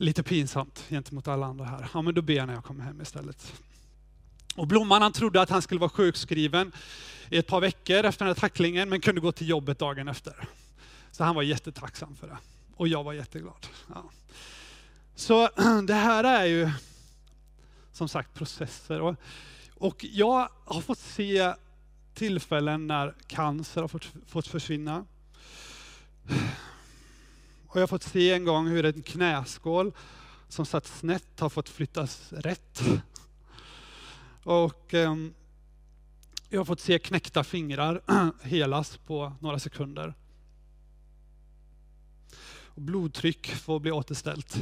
lite 0.01 0.23
pinsamt 0.23 0.83
gentemot 0.89 1.27
alla 1.27 1.45
andra 1.45 1.65
här. 1.65 1.89
Ja, 1.93 2.01
men 2.01 2.13
då 2.13 2.21
ber 2.21 2.33
jag 2.33 2.47
när 2.47 2.53
jag 2.53 2.63
kommer 2.63 2.83
hem 2.83 3.01
istället. 3.01 3.53
Och 4.55 4.67
Blomman 4.67 5.01
han 5.01 5.11
trodde 5.11 5.41
att 5.41 5.49
han 5.49 5.61
skulle 5.61 5.79
vara 5.79 5.89
sjukskriven 5.89 6.71
i 7.29 7.37
ett 7.37 7.47
par 7.47 7.61
veckor 7.61 8.05
efter 8.05 8.25
den 8.25 8.35
här 8.35 8.39
tacklingen, 8.39 8.89
men 8.89 9.01
kunde 9.01 9.21
gå 9.21 9.31
till 9.31 9.49
jobbet 9.49 9.79
dagen 9.79 10.07
efter. 10.07 10.47
Så 11.11 11.23
han 11.23 11.35
var 11.35 11.43
jättetacksam 11.43 12.15
för 12.15 12.27
det. 12.27 12.37
Och 12.75 12.87
jag 12.87 13.03
var 13.03 13.13
jätteglad. 13.13 13.67
Ja. 13.93 14.03
Så 15.15 15.49
det 15.87 15.93
här 15.93 16.23
är 16.23 16.45
ju 16.45 16.69
som 18.01 18.09
sagt 18.09 18.33
processer. 18.33 19.01
Och, 19.01 19.15
och 19.75 20.05
jag 20.05 20.49
har 20.65 20.81
fått 20.81 20.99
se 20.99 21.53
tillfällen 22.13 22.87
när 22.87 23.15
cancer 23.27 23.81
har 23.81 23.87
fått, 23.87 24.07
fått 24.27 24.47
försvinna. 24.47 25.05
Och 27.67 27.75
jag 27.75 27.81
har 27.81 27.87
fått 27.87 28.03
se 28.03 28.31
en 28.31 28.45
gång 28.45 28.67
hur 28.67 28.85
en 28.85 29.01
knäskål 29.01 29.91
som 30.47 30.65
satt 30.65 30.87
snett 30.87 31.39
har 31.39 31.49
fått 31.49 31.69
flyttas 31.69 32.33
rätt. 32.33 32.81
Och 34.43 34.93
eh, 34.93 35.15
jag 36.49 36.59
har 36.59 36.65
fått 36.65 36.79
se 36.79 36.99
knäckta 36.99 37.43
fingrar 37.43 38.01
helas 38.41 38.97
på 38.97 39.33
några 39.39 39.59
sekunder. 39.59 40.13
Och 42.65 42.81
blodtryck 42.81 43.47
får 43.47 43.79
bli 43.79 43.91
återställt. 43.91 44.57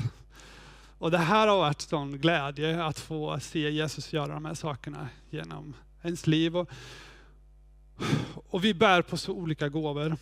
Och 1.00 1.12
det 1.12 1.18
här 1.18 1.48
har 1.48 1.58
varit 1.58 1.82
sån 1.82 2.18
glädje 2.18 2.84
att 2.84 3.00
få 3.00 3.40
se 3.40 3.70
Jesus 3.70 4.14
göra 4.14 4.34
de 4.34 4.46
här 4.46 4.54
sakerna 4.54 5.10
genom 5.30 5.74
ens 6.04 6.28
liv. 6.28 6.58
Och, 6.58 6.70
och 8.50 8.64
vi 8.64 8.74
bär 8.74 9.02
på 9.02 9.18
så 9.18 9.34
olika 9.34 9.70
gåvor. 9.70 10.18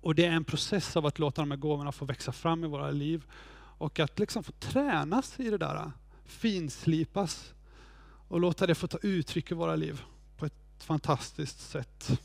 Och 0.00 0.14
det 0.14 0.24
är 0.24 0.30
en 0.30 0.44
process 0.44 0.96
av 0.96 1.06
att 1.06 1.18
låta 1.18 1.42
de 1.42 1.50
här 1.50 1.58
gåvorna 1.58 1.92
få 1.92 2.04
växa 2.04 2.32
fram 2.32 2.64
i 2.64 2.66
våra 2.66 2.90
liv. 2.90 3.24
Och 3.78 4.00
att 4.00 4.18
liksom 4.18 4.44
få 4.44 4.52
tränas 4.52 5.40
i 5.40 5.50
det 5.50 5.58
där, 5.58 5.92
finslipas 6.24 7.52
och 8.28 8.40
låta 8.40 8.66
det 8.66 8.74
få 8.74 8.86
ta 8.86 8.98
uttryck 9.02 9.50
i 9.50 9.54
våra 9.54 9.76
liv 9.76 10.02
på 10.36 10.46
ett 10.46 10.82
fantastiskt 10.84 11.60
sätt. 11.60 12.20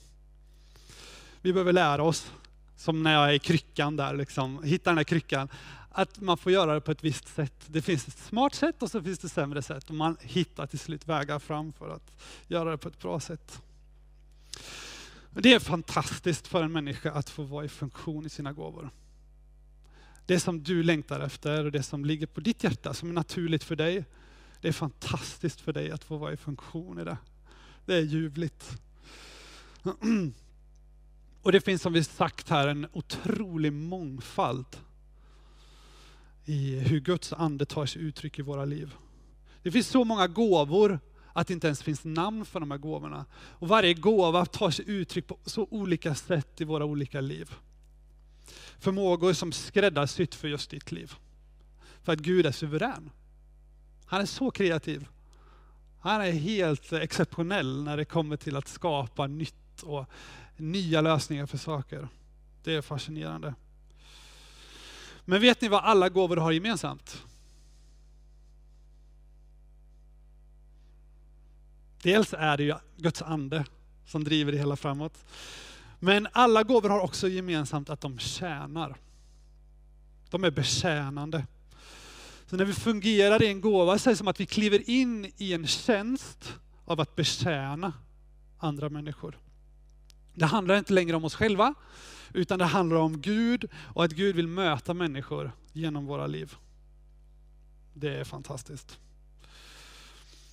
Vi 1.41 1.53
behöver 1.53 1.73
lära 1.73 2.03
oss, 2.03 2.31
som 2.75 3.03
när 3.03 3.13
jag 3.13 3.29
är 3.29 3.33
i 3.33 3.39
kryckan 3.39 3.95
där, 3.95 4.15
liksom, 4.15 4.63
hitta 4.63 4.89
den 4.89 4.97
här 4.97 5.03
kryckan, 5.03 5.49
att 5.97 6.21
man 6.21 6.37
får 6.37 6.51
göra 6.51 6.73
det 6.73 6.81
på 6.81 6.91
ett 6.91 7.03
visst 7.03 7.27
sätt. 7.27 7.53
Det 7.67 7.81
finns 7.81 8.07
ett 8.07 8.17
smart 8.17 8.55
sätt 8.55 8.83
och 8.83 8.91
så 8.91 9.03
finns 9.03 9.19
det 9.19 9.29
sämre 9.29 9.61
sätt. 9.61 9.89
Och 9.89 9.95
man 9.95 10.17
hittar 10.21 10.67
till 10.67 10.79
slut 10.79 11.07
vägar 11.07 11.39
fram 11.39 11.73
för 11.73 11.89
att 11.89 12.11
göra 12.47 12.71
det 12.71 12.77
på 12.77 12.87
ett 12.87 12.99
bra 12.99 13.19
sätt. 13.19 13.61
Det 15.31 15.53
är 15.53 15.59
fantastiskt 15.59 16.47
för 16.47 16.63
en 16.63 16.71
människa 16.71 17.11
att 17.11 17.29
få 17.29 17.43
vara 17.43 17.65
i 17.65 17.69
funktion 17.69 18.25
i 18.25 18.29
sina 18.29 18.53
gåvor. 18.53 18.89
Det 20.25 20.39
som 20.39 20.63
du 20.63 20.83
längtar 20.83 21.19
efter 21.19 21.65
och 21.65 21.71
det 21.71 21.83
som 21.83 22.05
ligger 22.05 22.27
på 22.27 22.39
ditt 22.39 22.63
hjärta, 22.63 22.93
som 22.93 23.09
är 23.09 23.13
naturligt 23.13 23.63
för 23.63 23.75
dig, 23.75 24.05
det 24.61 24.67
är 24.67 24.73
fantastiskt 24.73 25.61
för 25.61 25.73
dig 25.73 25.91
att 25.91 26.03
få 26.03 26.17
vara 26.17 26.33
i 26.33 26.37
funktion 26.37 26.99
i 26.99 27.03
det. 27.03 27.17
Det 27.85 27.95
är 27.95 28.01
ljuvligt. 28.01 28.81
Och 31.41 31.51
det 31.51 31.61
finns 31.61 31.81
som 31.81 31.93
vi 31.93 32.03
sagt 32.03 32.49
här 32.49 32.67
en 32.67 32.87
otrolig 32.93 33.73
mångfald 33.73 34.77
i 36.47 36.79
hur 36.79 36.99
Guds 36.99 37.33
ande 37.33 37.65
tar 37.65 37.85
sig 37.85 38.01
uttryck 38.01 38.39
i 38.39 38.41
våra 38.41 38.65
liv. 38.65 38.95
Det 39.63 39.71
finns 39.71 39.87
så 39.87 40.03
många 40.03 40.27
gåvor 40.27 40.99
att 41.33 41.47
det 41.47 41.53
inte 41.53 41.67
ens 41.67 41.83
finns 41.83 42.05
namn 42.05 42.45
för 42.45 42.59
de 42.59 42.71
här 42.71 42.77
gåvorna. 42.77 43.25
Och 43.33 43.67
varje 43.67 43.93
gåva 43.93 44.45
tar 44.45 44.71
sig 44.71 44.89
uttryck 44.89 45.27
på 45.27 45.39
så 45.45 45.67
olika 45.71 46.15
sätt 46.15 46.61
i 46.61 46.63
våra 46.63 46.85
olika 46.85 47.21
liv. 47.21 47.51
Förmågor 48.79 49.33
som 49.33 49.51
skräddarsytt 49.51 50.35
för 50.35 50.47
just 50.47 50.69
ditt 50.69 50.91
liv. 50.91 51.13
För 52.03 52.13
att 52.13 52.19
Gud 52.19 52.45
är 52.45 52.51
suverän. 52.51 53.09
Han 54.05 54.21
är 54.21 54.25
så 54.25 54.51
kreativ. 54.51 55.07
Han 55.99 56.21
är 56.21 56.31
helt 56.31 56.93
exceptionell 56.93 57.83
när 57.83 57.97
det 57.97 58.05
kommer 58.05 58.37
till 58.37 58.55
att 58.55 58.67
skapa 58.67 59.27
nytt 59.27 59.83
och 59.83 60.05
nya 60.57 61.01
lösningar 61.01 61.45
för 61.45 61.57
saker. 61.57 62.07
Det 62.63 62.73
är 62.73 62.81
fascinerande. 62.81 63.53
Men 65.29 65.41
vet 65.41 65.61
ni 65.61 65.67
vad 65.67 65.83
alla 65.83 66.09
gåvor 66.09 66.37
har 66.37 66.51
gemensamt? 66.51 67.23
Dels 72.01 72.33
är 72.33 72.57
det 72.57 72.63
ju 72.63 72.75
Guds 72.97 73.21
ande 73.21 73.65
som 74.05 74.23
driver 74.23 74.51
det 74.51 74.57
hela 74.57 74.75
framåt. 74.75 75.25
Men 75.99 76.27
alla 76.31 76.63
gåvor 76.63 76.89
har 76.89 76.99
också 76.99 77.27
gemensamt 77.27 77.89
att 77.89 78.01
de 78.01 78.19
tjänar. 78.19 78.97
De 80.29 80.43
är 80.43 80.51
betjänande. 80.51 81.45
Så 82.45 82.55
när 82.55 82.65
vi 82.65 82.73
fungerar 82.73 83.43
i 83.43 83.47
en 83.47 83.61
gåva 83.61 83.99
så 83.99 84.09
är 84.09 84.13
det 84.13 84.17
som 84.17 84.27
att 84.27 84.39
vi 84.39 84.45
kliver 84.45 84.89
in 84.89 85.31
i 85.37 85.53
en 85.53 85.67
tjänst 85.67 86.53
av 86.85 87.01
att 87.01 87.15
betjäna 87.15 87.93
andra 88.57 88.89
människor. 88.89 89.37
Det 90.33 90.45
handlar 90.45 90.77
inte 90.77 90.93
längre 90.93 91.15
om 91.15 91.25
oss 91.25 91.35
själva, 91.35 91.73
utan 92.33 92.59
det 92.59 92.65
handlar 92.65 92.97
om 92.97 93.21
Gud 93.21 93.65
och 93.75 94.03
att 94.03 94.11
Gud 94.11 94.35
vill 94.35 94.47
möta 94.47 94.93
människor 94.93 95.51
genom 95.73 96.05
våra 96.05 96.27
liv. 96.27 96.55
Det 97.93 98.15
är 98.15 98.23
fantastiskt. 98.23 98.99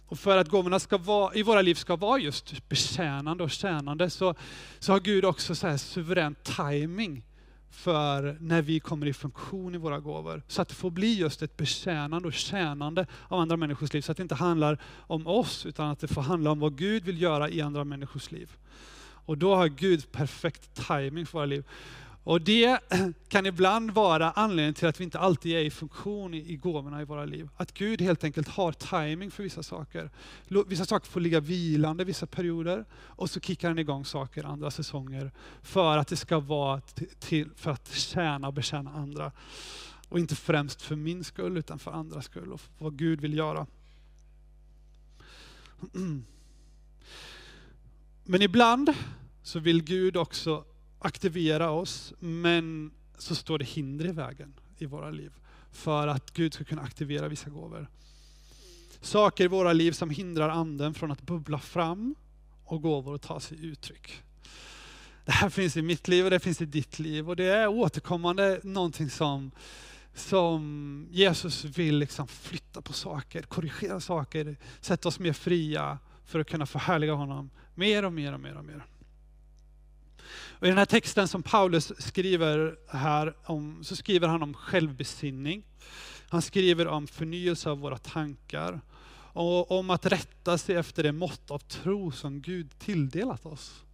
Och 0.06 0.18
för 0.18 0.36
att 0.36 0.48
gåvorna 0.48 0.78
ska 0.78 0.98
vara, 0.98 1.34
i 1.34 1.42
våra 1.42 1.62
liv 1.62 1.74
ska 1.74 1.96
vara 1.96 2.18
just 2.18 2.68
betjänande 2.68 3.44
och 3.44 3.50
tjänande 3.50 4.10
så, 4.10 4.34
så 4.78 4.92
har 4.92 5.00
Gud 5.00 5.24
också 5.24 5.54
så 5.54 5.66
här 5.66 5.76
suverän 5.76 6.34
timing 6.42 7.22
för 7.70 8.36
när 8.40 8.62
vi 8.62 8.80
kommer 8.80 9.06
i 9.06 9.12
funktion 9.12 9.74
i 9.74 9.78
våra 9.78 10.00
gåvor. 10.00 10.42
Så 10.48 10.62
att 10.62 10.68
det 10.68 10.74
får 10.74 10.90
bli 10.90 11.14
just 11.14 11.42
ett 11.42 11.56
betjänande 11.56 12.28
och 12.28 12.34
tjänande 12.34 13.06
av 13.28 13.40
andra 13.40 13.56
människors 13.56 13.92
liv. 13.92 14.00
Så 14.00 14.12
att 14.12 14.16
det 14.16 14.22
inte 14.22 14.34
handlar 14.34 14.78
om 15.06 15.26
oss, 15.26 15.66
utan 15.66 15.90
att 15.90 16.00
det 16.00 16.08
får 16.08 16.22
handla 16.22 16.50
om 16.50 16.60
vad 16.60 16.78
Gud 16.78 17.04
vill 17.04 17.22
göra 17.22 17.50
i 17.50 17.60
andra 17.60 17.84
människors 17.84 18.30
liv. 18.30 18.50
Och 19.26 19.38
då 19.38 19.54
har 19.54 19.68
Gud 19.68 20.12
perfekt 20.12 20.86
timing 20.86 21.26
för 21.26 21.38
våra 21.38 21.46
liv. 21.46 21.64
Och 22.24 22.40
det 22.40 22.80
kan 23.28 23.46
ibland 23.46 23.90
vara 23.90 24.30
anledningen 24.30 24.74
till 24.74 24.88
att 24.88 25.00
vi 25.00 25.04
inte 25.04 25.18
alltid 25.18 25.56
är 25.56 25.60
i 25.60 25.70
funktion 25.70 26.34
i, 26.34 26.56
gåvorna 26.56 27.02
i 27.02 27.04
våra 27.04 27.24
liv. 27.24 27.48
Att 27.56 27.74
Gud 27.74 28.00
helt 28.00 28.24
enkelt 28.24 28.48
har 28.48 28.72
timing 28.72 29.30
för 29.30 29.42
vissa 29.42 29.62
saker. 29.62 30.10
Vissa 30.66 30.84
saker 30.84 31.06
får 31.06 31.20
ligga 31.20 31.40
vilande 31.40 32.04
vissa 32.04 32.26
perioder 32.26 32.84
och 32.94 33.30
så 33.30 33.40
kickar 33.40 33.68
han 33.68 33.78
igång 33.78 34.04
saker 34.04 34.44
andra 34.44 34.70
säsonger 34.70 35.30
för 35.62 35.98
att 35.98 36.08
det 36.08 36.16
ska 36.16 36.38
vara 36.38 36.80
till, 37.18 37.50
för 37.56 37.70
att 37.70 37.92
tjäna 37.92 38.46
och 38.46 38.54
betjäna 38.54 38.90
andra. 38.90 39.32
Och 40.08 40.18
inte 40.18 40.36
främst 40.36 40.82
för 40.82 40.96
min 40.96 41.24
skull 41.24 41.56
utan 41.56 41.78
för 41.78 41.90
andras 41.90 42.24
skull 42.24 42.52
och 42.52 42.60
vad 42.78 42.96
Gud 42.96 43.20
vill 43.20 43.34
göra. 43.34 43.66
Men 48.26 48.42
ibland 48.42 48.94
så 49.42 49.58
vill 49.58 49.82
Gud 49.82 50.16
också 50.16 50.64
aktivera 50.98 51.70
oss, 51.70 52.12
men 52.18 52.90
så 53.18 53.34
står 53.34 53.58
det 53.58 53.64
hinder 53.64 54.06
i 54.06 54.12
vägen 54.12 54.54
i 54.78 54.86
våra 54.86 55.10
liv 55.10 55.32
för 55.72 56.08
att 56.08 56.30
Gud 56.30 56.54
ska 56.54 56.64
kunna 56.64 56.82
aktivera 56.82 57.28
vissa 57.28 57.50
gåvor. 57.50 57.88
Saker 59.00 59.44
i 59.44 59.48
våra 59.48 59.72
liv 59.72 59.92
som 59.92 60.10
hindrar 60.10 60.48
anden 60.48 60.94
från 60.94 61.10
att 61.10 61.22
bubbla 61.22 61.58
fram 61.58 62.14
och 62.64 62.82
gåvor 62.82 63.14
att 63.14 63.22
ta 63.22 63.40
sig 63.40 63.66
uttryck. 63.66 64.22
Det 65.24 65.32
här 65.32 65.50
finns 65.50 65.76
i 65.76 65.82
mitt 65.82 66.08
liv 66.08 66.24
och 66.24 66.30
det 66.30 66.40
finns 66.40 66.60
i 66.60 66.66
ditt 66.66 66.98
liv 66.98 67.28
och 67.28 67.36
det 67.36 67.44
är 67.44 67.68
återkommande 67.68 68.60
någonting 68.62 69.10
som, 69.10 69.50
som 70.14 71.08
Jesus 71.10 71.64
vill 71.64 71.98
liksom 71.98 72.28
flytta 72.28 72.82
på 72.82 72.92
saker, 72.92 73.42
korrigera 73.42 74.00
saker, 74.00 74.56
sätta 74.80 75.08
oss 75.08 75.18
mer 75.18 75.32
fria 75.32 75.98
för 76.24 76.38
att 76.38 76.46
kunna 76.46 76.66
förhärliga 76.66 77.14
honom 77.14 77.50
mer 77.74 78.04
och 78.04 78.12
mer 78.12 78.32
och 78.32 78.40
mer 78.40 78.56
och 78.56 78.64
mer. 78.64 78.84
Och 80.58 80.66
I 80.66 80.68
den 80.68 80.78
här 80.78 80.86
texten 80.86 81.28
som 81.28 81.42
Paulus 81.42 81.92
skriver 81.98 82.76
här 82.88 83.34
om, 83.44 83.84
så 83.84 83.96
skriver 83.96 84.28
han 84.28 84.42
om 84.42 84.54
självbesinning. 84.54 85.62
Han 86.28 86.42
skriver 86.42 86.86
om 86.86 87.06
förnyelse 87.06 87.70
av 87.70 87.78
våra 87.78 87.98
tankar 87.98 88.80
och 89.32 89.78
om 89.78 89.90
att 89.90 90.06
rätta 90.06 90.58
sig 90.58 90.76
efter 90.76 91.02
det 91.02 91.12
mått 91.12 91.50
av 91.50 91.58
tro 91.58 92.12
som 92.12 92.40
Gud 92.40 92.78
tilldelat 92.78 93.46
oss. 93.46 93.84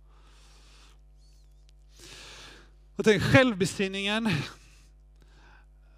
Jag 2.96 3.04
tänker, 3.04 3.26
självbesinningen 3.26 4.28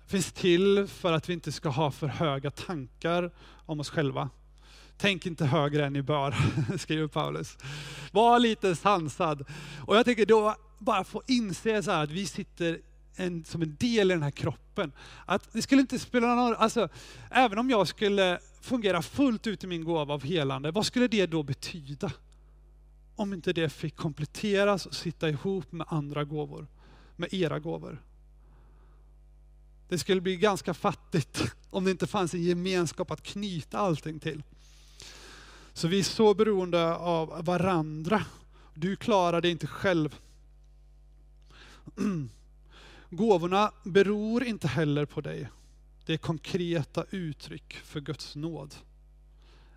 finns 0.06 0.32
till 0.32 0.86
för 0.88 1.12
att 1.12 1.28
vi 1.28 1.32
inte 1.32 1.52
ska 1.52 1.68
ha 1.68 1.90
för 1.90 2.06
höga 2.06 2.50
tankar 2.50 3.30
om 3.66 3.80
oss 3.80 3.90
själva. 3.90 4.30
Tänk 5.02 5.26
inte 5.26 5.44
högre 5.46 5.86
än 5.86 5.92
ni 5.92 6.02
bör, 6.02 6.34
skriver 6.78 7.06
Paulus. 7.06 7.58
Var 8.12 8.38
lite 8.38 8.76
sansad. 8.76 9.44
Och 9.86 9.96
jag 9.96 10.04
tänker 10.04 10.26
då 10.26 10.54
bara 10.78 11.04
få 11.04 11.22
inse 11.26 11.82
så 11.82 11.90
här 11.90 12.02
att 12.04 12.10
vi 12.10 12.26
sitter 12.26 12.80
en, 13.16 13.44
som 13.44 13.62
en 13.62 13.76
del 13.80 14.10
i 14.10 14.14
den 14.14 14.22
här 14.22 14.30
kroppen. 14.30 14.92
Att 15.26 15.52
det 15.52 15.62
skulle 15.62 15.80
inte 15.80 15.98
spela 15.98 16.34
någon 16.34 16.54
alltså 16.54 16.88
även 17.30 17.58
om 17.58 17.70
jag 17.70 17.88
skulle 17.88 18.38
fungera 18.60 19.02
fullt 19.02 19.46
ut 19.46 19.64
i 19.64 19.66
min 19.66 19.84
gåva 19.84 20.14
av 20.14 20.24
helande, 20.24 20.70
vad 20.70 20.86
skulle 20.86 21.08
det 21.08 21.26
då 21.26 21.42
betyda? 21.42 22.12
Om 23.16 23.32
inte 23.32 23.52
det 23.52 23.68
fick 23.68 23.96
kompletteras 23.96 24.86
och 24.86 24.94
sitta 24.94 25.28
ihop 25.28 25.72
med 25.72 25.86
andra 25.90 26.24
gåvor, 26.24 26.66
med 27.16 27.34
era 27.34 27.58
gåvor. 27.58 28.02
Det 29.88 29.98
skulle 29.98 30.20
bli 30.20 30.36
ganska 30.36 30.74
fattigt 30.74 31.54
om 31.70 31.84
det 31.84 31.90
inte 31.90 32.06
fanns 32.06 32.34
en 32.34 32.42
gemenskap 32.42 33.10
att 33.10 33.22
knyta 33.22 33.78
allting 33.78 34.20
till. 34.20 34.42
Så 35.74 35.88
vi 35.88 35.98
är 35.98 36.02
så 36.02 36.34
beroende 36.34 36.94
av 36.94 37.44
varandra. 37.44 38.24
Du 38.74 38.96
klarar 38.96 39.40
det 39.40 39.50
inte 39.50 39.66
själv. 39.66 40.20
Gåvorna 43.10 43.72
beror 43.84 44.44
inte 44.44 44.68
heller 44.68 45.06
på 45.06 45.20
dig. 45.20 45.48
Det 46.06 46.12
är 46.12 46.18
konkreta 46.18 47.04
uttryck 47.10 47.72
för 47.74 48.00
Guds 48.00 48.36
nåd. 48.36 48.74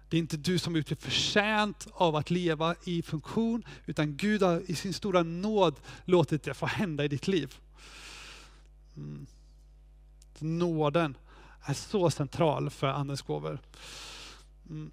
Det 0.09 0.17
är 0.17 0.19
inte 0.19 0.37
du 0.37 0.59
som 0.59 0.75
är 0.75 0.95
förtjänt 0.95 1.87
av 1.93 2.15
att 2.15 2.29
leva 2.29 2.75
i 2.83 3.01
funktion, 3.01 3.65
utan 3.85 4.17
Gud 4.17 4.41
har 4.41 4.71
i 4.71 4.75
sin 4.75 4.93
stora 4.93 5.23
nåd 5.23 5.75
låtit 6.05 6.43
det 6.43 6.53
få 6.53 6.65
hända 6.65 7.05
i 7.05 7.07
ditt 7.07 7.27
liv. 7.27 7.55
Mm. 8.97 9.25
Nåden 10.39 11.17
är 11.61 11.73
så 11.73 12.09
central 12.09 12.69
för 12.69 12.87
Andens 12.87 13.21
gåvor. 13.21 13.59
Mm. 14.69 14.91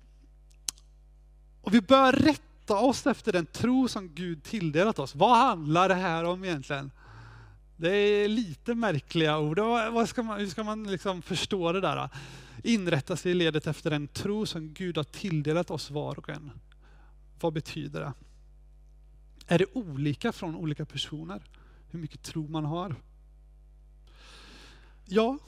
Och 1.62 1.74
vi 1.74 1.80
bör 1.80 2.12
rätta 2.12 2.78
oss 2.78 3.06
efter 3.06 3.32
den 3.32 3.46
tro 3.46 3.88
som 3.88 4.08
Gud 4.08 4.42
tilldelat 4.42 4.98
oss. 4.98 5.14
Vad 5.14 5.36
handlar 5.36 5.88
det 5.88 5.94
här 5.94 6.24
om 6.24 6.44
egentligen? 6.44 6.90
Det 7.76 7.96
är 7.96 8.28
lite 8.28 8.74
märkliga 8.74 9.38
ord. 9.38 9.58
Vad 9.92 10.08
ska 10.08 10.22
man, 10.22 10.40
hur 10.40 10.46
ska 10.46 10.64
man 10.64 10.84
liksom 10.84 11.22
förstå 11.22 11.72
det 11.72 11.80
där? 11.80 12.08
Inrätta 12.64 13.16
sig 13.16 13.32
i 13.32 13.34
ledet 13.34 13.66
efter 13.66 13.90
den 13.90 14.08
tro 14.08 14.46
som 14.46 14.74
Gud 14.74 14.96
har 14.96 15.04
tilldelat 15.04 15.70
oss 15.70 15.90
var 15.90 16.18
och 16.18 16.28
en. 16.28 16.50
Vad 17.40 17.52
betyder 17.52 18.00
det? 18.00 18.12
Är 19.46 19.58
det 19.58 19.66
olika 19.72 20.32
från 20.32 20.56
olika 20.56 20.84
personer? 20.84 21.42
Hur 21.90 21.98
mycket 21.98 22.22
tro 22.22 22.48
man 22.48 22.64
har? 22.64 22.94
Ja, 25.04 25.38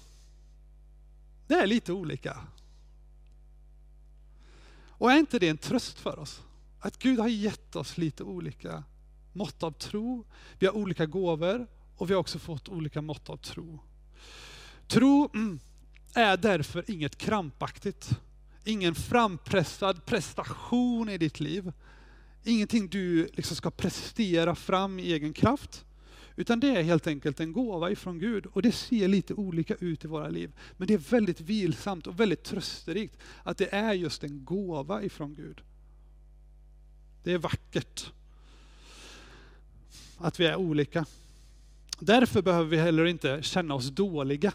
det 1.47 1.55
är 1.55 1.67
lite 1.67 1.93
olika. 1.93 2.39
Och 4.99 5.13
är 5.13 5.19
inte 5.19 5.39
det 5.39 5.49
en 5.49 5.59
tröst 5.59 5.99
för 5.99 6.19
oss? 6.19 6.43
Att 6.81 6.99
Gud 6.99 7.19
har 7.19 7.29
gett 7.29 7.77
oss 7.77 7.99
lite 7.99 8.25
olika 8.25 8.85
mått 9.33 9.63
av 9.63 9.71
tro. 9.71 10.25
Vi 10.59 10.67
har 10.67 10.75
olika 10.75 11.07
gåvor 11.07 11.67
och 11.97 12.11
vi 12.11 12.15
har 12.15 12.21
också 12.21 12.39
fått 12.39 12.69
olika 12.69 13.03
mått 13.03 13.31
av 13.31 13.37
tro. 13.37 13.79
Tro 14.89 15.31
mm, 15.35 15.59
är 16.15 16.37
därför 16.37 16.91
inget 16.91 17.17
krampaktigt. 17.17 18.11
Ingen 18.65 18.95
frampressad 18.95 20.05
prestation 20.05 21.09
i 21.09 21.19
ditt 21.19 21.41
liv. 21.41 21.73
Ingenting 22.45 22.89
du 22.89 23.29
liksom 23.33 23.57
ska 23.57 23.71
prestera 23.71 24.55
fram 24.55 24.99
i 24.99 25.13
egen 25.13 25.33
kraft. 25.33 25.85
Utan 26.37 26.61
det 26.61 26.77
är 26.77 26.83
helt 26.83 27.07
enkelt 27.07 27.41
en 27.41 27.53
gåva 27.53 27.91
ifrån 27.91 28.19
Gud 28.19 28.47
och 28.47 28.63
det 28.63 28.73
ser 28.73 29.09
lite 29.09 29.35
olika 29.35 29.75
ut 29.75 30.05
i 30.05 30.09
våra 30.09 30.29
liv. 30.29 30.53
Men 30.77 30.89
det 30.89 30.95
är 30.95 30.99
väldigt 30.99 31.41
vilsamt 31.41 32.07
och 32.07 32.21
väldigt 32.21 32.45
trösterikt 32.45 33.19
att 33.43 33.59
det 33.59 33.75
är 33.75 33.93
just 33.93 34.25
en 34.25 34.45
gåva 34.45 35.03
ifrån 35.03 35.35
Gud. 35.35 35.61
Det 37.23 37.33
är 37.33 37.39
vackert 37.39 38.13
att 40.19 40.41
vi 40.41 40.47
är 40.47 40.57
olika. 40.57 41.07
Därför 41.99 42.43
behöver 42.43 42.71
vi 42.71 42.77
heller 42.77 43.05
inte 43.05 43.43
känna 43.43 43.75
oss 43.75 43.89
dåliga 43.89 44.53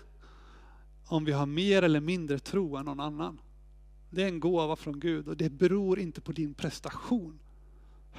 om 1.06 1.26
vi 1.26 1.32
har 1.32 1.46
mer 1.46 1.82
eller 1.82 2.00
mindre 2.00 2.40
tro 2.40 2.76
än 2.76 2.86
någon 2.86 3.00
annan. 3.00 3.42
Det 4.10 4.24
är 4.24 4.28
en 4.28 4.40
gåva 4.40 4.76
från 4.76 5.00
Gud 5.00 5.28
och 5.28 5.38
det 5.38 5.50
beror 5.50 6.00
inte 6.00 6.22
på 6.22 6.32
din 6.32 6.54
prestation. 6.54 7.40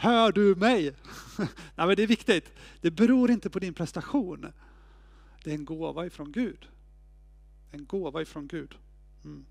Hör 0.00 0.32
du 0.32 0.54
mig? 0.54 0.84
Nej, 1.74 1.86
men 1.86 1.96
det 1.96 2.02
är 2.02 2.06
viktigt. 2.06 2.52
Det 2.80 2.90
beror 2.90 3.30
inte 3.30 3.50
på 3.50 3.58
din 3.58 3.74
prestation. 3.74 4.46
Det 5.44 5.50
är 5.50 5.54
en 5.54 5.64
gåva 5.64 6.06
ifrån 6.06 6.32
Gud. 6.32 6.68
En 7.70 7.86
gåva 7.86 8.22
ifrån 8.22 8.48
Gud. 8.48 8.74
Mm. 9.24 9.44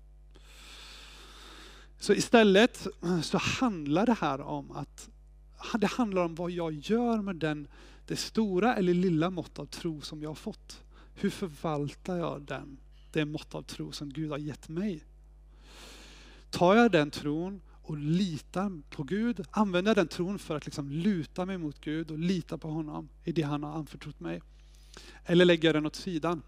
Så 1.98 2.12
istället 2.12 2.86
så 3.22 3.38
handlar 3.38 4.06
det 4.06 4.16
här 4.20 4.40
om 4.40 4.70
att 4.70 5.10
det 5.78 5.86
handlar 5.86 6.24
om 6.24 6.34
vad 6.34 6.50
jag 6.50 6.72
gör 6.72 7.22
med 7.22 7.36
den, 7.36 7.68
det 8.06 8.16
stora 8.16 8.76
eller 8.76 8.94
lilla 8.94 9.30
mått 9.30 9.58
av 9.58 9.66
tro 9.66 10.00
som 10.00 10.22
jag 10.22 10.30
har 10.30 10.34
fått. 10.34 10.82
Hur 11.14 11.30
förvaltar 11.30 12.16
jag 12.16 12.42
den, 12.42 12.78
det 13.12 13.24
mått 13.24 13.54
av 13.54 13.62
tro 13.62 13.92
som 13.92 14.12
Gud 14.12 14.30
har 14.30 14.38
gett 14.38 14.68
mig? 14.68 15.04
Tar 16.50 16.76
jag 16.76 16.92
den 16.92 17.10
tron 17.10 17.60
och 17.82 17.98
litar 17.98 18.82
på 18.90 19.02
Gud, 19.02 19.46
använder 19.50 19.94
den 19.94 20.08
tron 20.08 20.38
för 20.38 20.56
att 20.56 20.66
liksom 20.66 20.90
luta 20.90 21.46
mig 21.46 21.58
mot 21.58 21.80
Gud 21.80 22.10
och 22.10 22.18
lita 22.18 22.58
på 22.58 22.70
honom 22.70 23.08
i 23.24 23.32
det 23.32 23.42
han 23.42 23.62
har 23.62 23.72
anförtrott 23.72 24.20
mig. 24.20 24.42
Eller 25.24 25.44
lägger 25.44 25.68
jag 25.68 25.74
den 25.74 25.86
åt 25.86 25.96
sidan. 25.96 26.42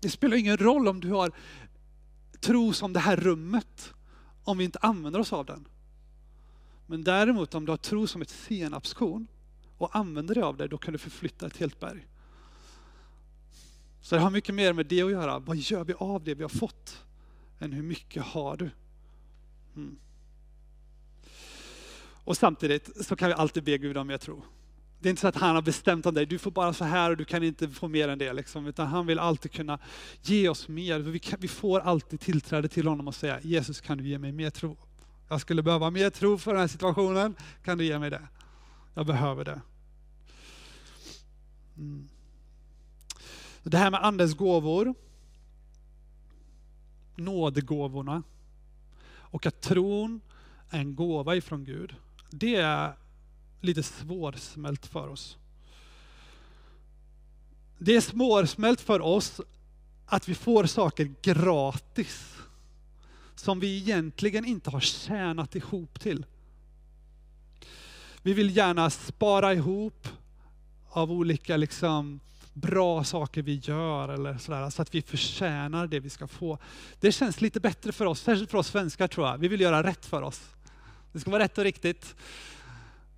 Det 0.00 0.10
spelar 0.10 0.36
ingen 0.36 0.56
roll 0.56 0.88
om 0.88 1.00
du 1.00 1.10
har 1.10 1.32
tro 2.40 2.72
som 2.72 2.92
det 2.92 3.00
här 3.00 3.16
rummet, 3.16 3.92
om 4.44 4.58
vi 4.58 4.64
inte 4.64 4.78
använder 4.82 5.20
oss 5.20 5.32
av 5.32 5.46
den. 5.46 5.68
Men 6.86 7.04
däremot 7.04 7.54
om 7.54 7.64
du 7.64 7.72
har 7.72 7.76
tro 7.76 8.06
som 8.06 8.22
ett 8.22 8.30
senapskorn 8.30 9.26
och 9.78 9.96
använder 9.96 10.34
dig 10.34 10.44
av 10.44 10.56
det, 10.56 10.68
då 10.68 10.78
kan 10.78 10.92
du 10.92 10.98
förflytta 10.98 11.46
ett 11.46 11.56
helt 11.56 11.80
berg. 11.80 12.06
Så 14.02 14.14
det 14.14 14.20
har 14.20 14.30
mycket 14.30 14.54
mer 14.54 14.72
med 14.72 14.86
det 14.86 15.02
att 15.02 15.10
göra. 15.10 15.38
Vad 15.38 15.56
gör 15.56 15.84
vi 15.84 15.94
av 15.94 16.24
det 16.24 16.34
vi 16.34 16.42
har 16.42 16.48
fått? 16.48 17.04
Än 17.58 17.72
hur 17.72 17.82
mycket 17.82 18.22
har 18.22 18.56
du? 18.56 18.70
Mm. 19.76 19.98
Och 22.26 22.36
samtidigt 22.36 23.06
så 23.06 23.16
kan 23.16 23.28
vi 23.28 23.34
alltid 23.34 23.64
be 23.64 23.78
Gud 23.78 23.96
om 23.96 24.06
mer 24.06 24.18
tro. 24.18 24.42
Det 25.00 25.08
är 25.08 25.10
inte 25.10 25.20
så 25.20 25.28
att 25.28 25.36
han 25.36 25.54
har 25.54 25.62
bestämt 25.62 26.06
om 26.06 26.14
dig, 26.14 26.26
du 26.26 26.38
får 26.38 26.50
bara 26.50 26.72
så 26.72 26.84
här 26.84 27.10
och 27.10 27.16
du 27.16 27.24
kan 27.24 27.42
inte 27.42 27.68
få 27.68 27.88
mer 27.88 28.08
än 28.08 28.18
det. 28.18 28.32
Liksom. 28.32 28.66
Utan 28.66 28.86
han 28.86 29.06
vill 29.06 29.18
alltid 29.18 29.52
kunna 29.52 29.78
ge 30.22 30.48
oss 30.48 30.68
mer. 30.68 30.98
Vi, 30.98 31.18
kan, 31.18 31.40
vi 31.40 31.48
får 31.48 31.80
alltid 31.80 32.20
tillträde 32.20 32.68
till 32.68 32.86
honom 32.86 33.08
och 33.08 33.14
säga, 33.14 33.40
Jesus 33.42 33.80
kan 33.80 33.98
du 33.98 34.08
ge 34.08 34.18
mig 34.18 34.32
mer 34.32 34.50
tro? 34.50 34.76
Jag 35.28 35.40
skulle 35.40 35.62
behöva 35.62 35.90
mer 35.90 36.10
tro 36.10 36.38
för 36.38 36.52
den 36.52 36.60
här 36.60 36.68
situationen, 36.68 37.34
kan 37.64 37.78
du 37.78 37.84
ge 37.84 37.98
mig 37.98 38.10
det? 38.10 38.28
Jag 38.94 39.06
behöver 39.06 39.44
det. 39.44 39.60
Mm. 41.76 42.08
Det 43.62 43.78
här 43.78 43.90
med 43.90 44.04
Andens 44.04 44.34
gåvor, 44.34 44.94
nådegåvorna 47.16 48.22
och 49.08 49.46
att 49.46 49.60
tron 49.60 50.20
är 50.70 50.80
en 50.80 50.94
gåva 50.94 51.36
ifrån 51.36 51.64
Gud. 51.64 51.94
Det 52.30 52.54
är 52.54 52.92
lite 53.60 53.82
svårsmält 53.82 54.86
för 54.86 55.08
oss. 55.08 55.36
Det 57.78 57.96
är 57.96 58.00
svårsmält 58.00 58.80
för 58.80 59.00
oss 59.00 59.40
att 60.06 60.28
vi 60.28 60.34
får 60.34 60.66
saker 60.66 61.14
gratis 61.22 62.36
som 63.34 63.60
vi 63.60 63.76
egentligen 63.76 64.44
inte 64.44 64.70
har 64.70 64.80
tjänat 64.80 65.54
ihop 65.54 66.00
till. 66.00 66.26
Vi 68.22 68.32
vill 68.32 68.56
gärna 68.56 68.90
spara 68.90 69.54
ihop 69.54 70.08
av 70.88 71.12
olika 71.12 71.56
liksom 71.56 72.20
bra 72.52 73.04
saker 73.04 73.42
vi 73.42 73.54
gör 73.54 74.08
eller 74.08 74.38
sådär, 74.38 74.70
så 74.70 74.82
att 74.82 74.94
vi 74.94 75.02
förtjänar 75.02 75.86
det 75.86 76.00
vi 76.00 76.10
ska 76.10 76.26
få. 76.26 76.58
Det 77.00 77.12
känns 77.12 77.40
lite 77.40 77.60
bättre 77.60 77.92
för 77.92 78.06
oss, 78.06 78.20
särskilt 78.20 78.50
för 78.50 78.58
oss 78.58 78.66
svenskar 78.66 79.08
tror 79.08 79.26
jag. 79.26 79.38
Vi 79.38 79.48
vill 79.48 79.60
göra 79.60 79.82
rätt 79.82 80.06
för 80.06 80.22
oss. 80.22 80.42
Det 81.16 81.20
ska 81.20 81.30
vara 81.30 81.42
rätt 81.42 81.58
och 81.58 81.64
riktigt. 81.64 82.16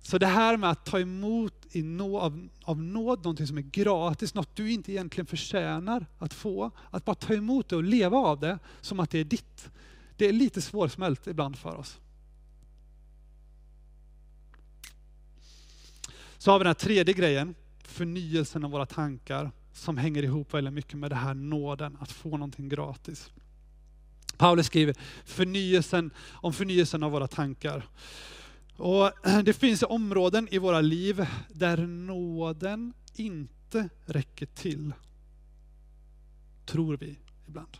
Så 0.01 0.17
det 0.17 0.27
här 0.27 0.57
med 0.57 0.69
att 0.69 0.85
ta 0.85 0.99
emot 0.99 1.65
i 1.71 1.83
nå, 1.83 2.19
av, 2.19 2.49
av 2.63 2.81
nåd 2.81 3.19
någonting 3.23 3.47
som 3.47 3.57
är 3.57 3.61
gratis, 3.61 4.33
något 4.33 4.55
du 4.55 4.71
inte 4.71 4.91
egentligen 4.91 5.25
förtjänar 5.25 6.05
att 6.17 6.33
få, 6.33 6.71
att 6.91 7.05
bara 7.05 7.15
ta 7.15 7.33
emot 7.33 7.69
det 7.69 7.75
och 7.75 7.83
leva 7.83 8.17
av 8.17 8.39
det 8.39 8.59
som 8.81 8.99
att 8.99 9.09
det 9.09 9.19
är 9.19 9.23
ditt. 9.23 9.69
Det 10.17 10.25
är 10.25 10.33
lite 10.33 10.61
svårsmält 10.61 11.27
ibland 11.27 11.57
för 11.57 11.75
oss. 11.75 11.99
Så 16.37 16.51
har 16.51 16.59
vi 16.59 16.63
den 16.63 16.69
här 16.69 16.73
tredje 16.73 17.13
grejen, 17.13 17.55
förnyelsen 17.83 18.63
av 18.63 18.71
våra 18.71 18.85
tankar, 18.85 19.51
som 19.73 19.97
hänger 19.97 20.23
ihop 20.23 20.53
väldigt 20.53 20.73
mycket 20.73 20.97
med 20.97 21.11
det 21.11 21.15
här 21.15 21.33
nåden, 21.33 21.97
att 21.99 22.11
få 22.11 22.29
någonting 22.29 22.69
gratis. 22.69 23.31
Paulus 24.39 24.65
skriver 24.65 24.95
förnyelsen, 25.25 26.11
om 26.31 26.53
förnyelsen 26.53 27.03
av 27.03 27.11
våra 27.11 27.27
tankar. 27.27 27.87
Och 28.77 29.11
Det 29.43 29.53
finns 29.53 29.83
områden 29.83 30.47
i 30.51 30.57
våra 30.57 30.81
liv 30.81 31.25
där 31.49 31.77
nåden 31.87 32.93
inte 33.15 33.89
räcker 34.05 34.45
till. 34.45 34.93
Tror 36.65 36.97
vi 36.97 37.19
ibland. 37.47 37.77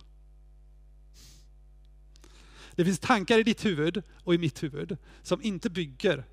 Det 2.76 2.86
finns 2.86 3.00
tankar 3.00 3.40
i 3.40 3.44
ditt 3.44 3.66
huvud 3.66 4.04
och 4.24 4.34
i 4.34 4.38
mitt 4.38 4.64
huvud 4.64 4.98
som 5.24 5.42
inte 5.42 5.70
bygger 5.70 6.24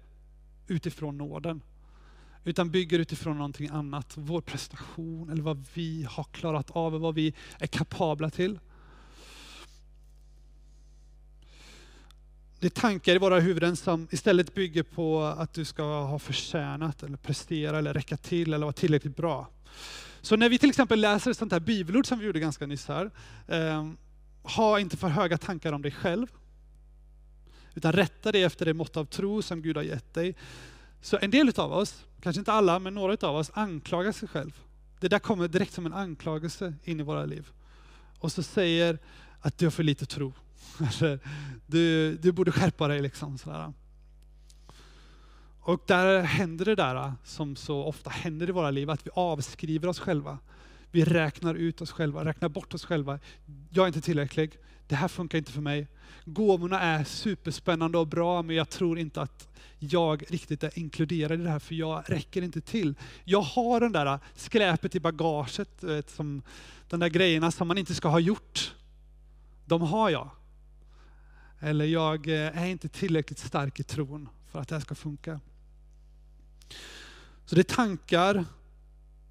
utifrån 0.67 1.19
nåden 1.19 1.63
utan 2.45 2.71
bygger 2.71 2.99
utifrån 2.99 3.37
någonting 3.37 3.69
annat. 3.69 4.15
Vår 4.17 4.41
prestation 4.41 5.31
eller 5.31 5.43
vad 5.43 5.67
vi 5.75 6.07
har 6.11 6.25
klarat 6.25 6.71
av 6.71 6.95
och 6.95 7.01
vad 7.01 7.15
vi 7.15 7.35
är 7.59 7.67
kapabla 7.67 8.31
till. 8.31 8.59
Det 12.67 12.79
är 12.79 12.81
tankar 12.81 13.15
i 13.15 13.19
våra 13.19 13.41
huvuden 13.41 13.77
som 13.77 14.09
istället 14.11 14.55
bygger 14.55 14.83
på 14.83 15.23
att 15.23 15.55
du 15.55 15.65
ska 15.65 15.83
ha 15.83 16.19
förtjänat 16.19 17.03
eller 17.03 17.17
prestera 17.17 17.79
eller 17.79 17.95
räcka 17.95 18.17
till 18.17 18.55
eller 18.55 18.67
vara 18.67 18.73
tillräckligt 18.73 19.17
bra. 19.17 19.49
Så 20.21 20.37
när 20.37 20.49
vi 20.49 20.59
till 20.59 20.69
exempel 20.69 21.01
läser 21.01 21.31
ett 21.31 21.37
sånt 21.37 21.53
här 21.53 21.61
bibelord 21.61 22.07
som 22.07 22.19
vi 22.19 22.27
gjorde 22.27 22.41
ganska 22.41 22.67
nyss 22.67 22.89
här, 22.89 23.11
eh, 23.49 23.91
ha 24.43 24.81
inte 24.81 24.97
för 24.97 25.09
höga 25.09 25.39
tankar 25.39 25.73
om 25.73 25.83
dig 25.83 25.93
själv, 25.93 26.27
utan 27.75 27.93
rätta 27.93 28.33
dig 28.33 28.43
efter 28.43 28.65
det 28.65 28.75
mått 28.75 28.97
av 28.97 29.05
tro 29.05 29.43
som 29.43 29.63
Gud 29.63 29.77
har 29.77 29.85
gett 29.85 30.15
dig. 30.15 30.35
Så 31.01 31.19
en 31.21 31.31
del 31.31 31.53
av 31.57 31.73
oss, 31.73 32.05
kanske 32.21 32.41
inte 32.41 32.53
alla, 32.53 32.79
men 32.79 32.95
några 32.95 33.29
av 33.29 33.37
oss 33.37 33.51
anklagar 33.55 34.13
sig 34.13 34.29
själv. 34.29 34.61
Det 35.01 35.09
där 35.09 35.19
kommer 35.19 35.49
direkt 35.49 35.73
som 35.73 35.87
en 35.87 35.95
anklagelse 35.95 36.75
in 36.85 37.01
i 37.01 37.03
våra 37.03 37.25
liv. 37.25 37.49
Och 38.19 38.33
så 38.33 38.43
säger 38.43 38.99
att 39.41 39.59
du 39.59 39.67
har 39.67 39.71
för 39.71 39.83
lite 39.83 40.07
tro. 40.07 40.33
du, 41.67 42.17
du 42.17 42.33
borde 42.33 42.53
skärpa 42.53 42.89
dig 42.89 43.03
liksom. 43.03 43.39
Sådär. 43.39 43.73
Och 45.67 45.83
där 45.87 46.23
händer 46.23 46.65
det 46.65 46.75
där 46.75 47.13
som 47.25 47.57
så 47.57 47.85
ofta 47.85 48.11
händer 48.11 48.49
i 48.49 48.53
våra 48.53 48.71
liv, 48.71 48.91
att 48.91 49.07
vi 49.07 49.11
avskriver 49.15 49.89
oss 49.89 49.99
själva. 49.99 50.39
Vi 50.91 51.05
räknar 51.05 51.55
ut 51.55 51.81
oss 51.81 51.91
själva, 51.91 52.25
räknar 52.25 52.49
bort 52.49 52.75
oss 52.75 52.85
själva. 52.85 53.19
Jag 53.71 53.83
är 53.83 53.87
inte 53.87 54.01
tillräcklig, 54.01 54.59
det 54.89 54.95
här 54.95 55.09
funkar 55.09 55.39
inte 55.39 55.53
för 55.53 55.61
mig. 55.61 55.89
Gåvorna 56.25 56.81
är 56.81 57.05
superspännande 57.05 57.99
och 57.99 58.07
bra, 58.07 58.43
men 58.43 58.57
jag 58.57 58.71
tror 58.71 58.99
inte 58.99 59.23
att 59.23 59.49
jag 59.79 60.25
riktigt 60.29 60.63
är 60.65 60.79
inkluderad 60.79 61.41
i 61.41 61.43
det 61.43 61.51
här, 61.51 61.59
för 61.59 61.75
jag 61.75 62.05
räcker 62.07 62.43
inte 62.43 62.61
till. 62.61 62.95
Jag 63.25 63.41
har 63.41 63.81
den 63.81 63.93
där 63.93 64.19
skräpet 64.35 64.95
i 64.95 65.01
bagaget, 65.01 65.83
vet, 65.83 66.11
som, 66.11 66.43
de 66.89 67.01
där 67.01 67.09
grejerna 67.09 67.51
som 67.51 67.69
man 67.69 67.79
inte 67.79 67.95
ska 67.95 68.09
ha 68.09 68.21
gjort. 68.21 68.75
De 69.65 69.83
har 69.83 70.11
jag. 70.11 70.31
Eller 71.61 71.85
jag 71.85 72.29
eh, 72.29 72.63
är 72.63 72.67
inte 72.67 72.89
tillräckligt 72.89 73.39
stark 73.39 73.81
i 73.81 73.83
tron 73.83 74.29
för 74.47 74.61
att 74.61 74.69
det 74.69 74.75
här 74.75 74.81
ska 74.81 74.95
funka. 74.95 75.41
Så 77.45 77.55
det 77.55 77.61
är 77.61 77.75
tankar 77.75 78.45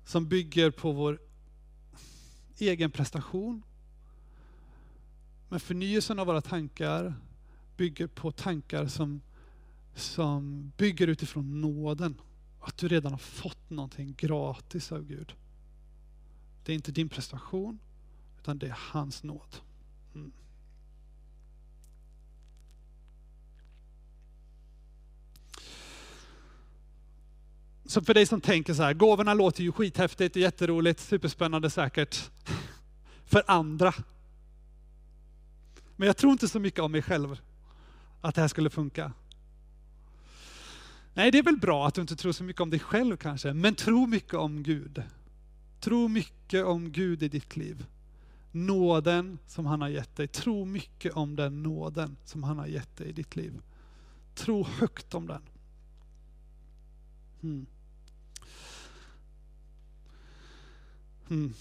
som 0.05 0.27
bygger 0.27 0.71
på 0.71 0.91
vår 0.91 1.19
egen 2.57 2.91
prestation. 2.91 3.63
Men 5.49 5.59
förnyelsen 5.59 6.19
av 6.19 6.27
våra 6.27 6.41
tankar 6.41 7.13
bygger 7.77 8.07
på 8.07 8.31
tankar 8.31 8.88
som, 8.88 9.21
som 9.95 10.71
bygger 10.77 11.07
utifrån 11.07 11.61
nåden. 11.61 12.21
Att 12.61 12.77
du 12.77 12.88
redan 12.88 13.11
har 13.11 13.19
fått 13.19 13.69
någonting 13.69 14.15
gratis 14.17 14.91
av 14.91 15.05
Gud. 15.05 15.35
Det 16.63 16.71
är 16.71 16.75
inte 16.75 16.91
din 16.91 17.09
prestation, 17.09 17.79
utan 18.39 18.59
det 18.59 18.67
är 18.67 18.77
hans 18.91 19.23
nåd. 19.23 19.55
Mm. 20.15 20.31
Så 27.86 28.02
för 28.02 28.13
dig 28.13 28.26
som 28.26 28.41
tänker 28.41 28.74
så 28.74 28.84
här, 28.84 28.93
gåvorna 28.93 29.34
låter 29.34 29.63
ju 29.63 29.71
skithäftigt, 29.71 30.36
jätteroligt, 30.36 31.00
superspännande 31.00 31.69
säkert. 31.69 32.32
För 33.26 33.43
andra. 33.48 33.93
Men 35.95 36.08
jag 36.08 36.17
tror 36.17 36.32
inte 36.32 36.48
så 36.48 36.60
mycket 36.60 36.80
om 36.80 36.91
mig 36.91 37.02
själv, 37.02 37.38
att 38.21 38.36
det 38.36 38.41
här 38.41 38.48
skulle 38.48 38.69
funka. 38.69 39.12
Nej, 41.13 41.32
det 41.32 41.38
är 41.38 41.43
väl 41.43 41.58
bra 41.58 41.88
att 41.88 41.93
du 41.93 42.02
inte 42.02 42.15
tror 42.15 42.32
så 42.32 42.43
mycket 42.43 42.62
om 42.62 42.69
dig 42.69 42.80
själv 42.80 43.17
kanske, 43.17 43.54
men 43.54 43.76
tro 43.76 44.08
mycket 44.08 44.34
om 44.34 44.63
Gud. 44.63 45.04
Tro 45.80 46.08
mycket 46.08 46.65
om 46.65 46.91
Gud 46.91 47.24
i 47.24 47.28
ditt 47.28 47.56
liv. 47.56 47.86
Nåden 48.52 49.39
som 49.48 49.65
han 49.65 49.82
har 49.82 49.89
gett 49.89 50.15
dig. 50.15 50.28
Tro 50.28 50.65
mycket 50.65 51.13
om 51.13 51.36
den 51.36 51.63
nåden 51.63 52.17
som 52.26 52.43
han 52.43 52.58
har 52.58 52.67
gett 52.67 52.98
dig 52.98 53.08
i 53.08 53.12
ditt 53.12 53.36
liv. 53.36 53.62
Tro 54.36 54.63
högt 54.63 55.13
om 55.13 55.28
den. 55.28 55.41
Mm. 57.43 57.65
Mm. 61.29 61.53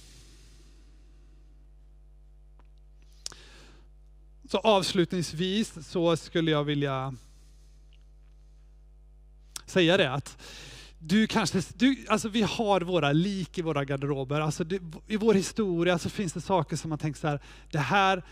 Så 4.51 4.59
avslutningsvis 4.59 5.89
så 5.89 6.17
skulle 6.17 6.51
jag 6.51 6.65
vilja 6.65 7.15
säga 9.67 9.97
det 9.97 10.13
att 10.13 10.39
du 11.07 11.27
kanske, 11.27 11.63
du, 11.77 11.97
alltså 12.09 12.29
vi 12.29 12.43
har 12.43 12.81
våra 12.81 13.13
lik 13.13 13.59
i 13.59 13.63
våra 13.63 13.85
garderober. 13.85 14.41
Alltså 14.41 14.65
det, 14.65 14.81
I 15.07 15.17
vår 15.17 15.35
historia 15.35 15.99
så 15.99 16.11
finns 16.11 16.33
det 16.33 16.41
saker 16.41 16.77
som 16.77 16.89
man 16.89 16.99
tänker 16.99 17.21
så 17.21 17.29
här, 17.29 17.41
det 17.71 17.79
här 17.79 18.23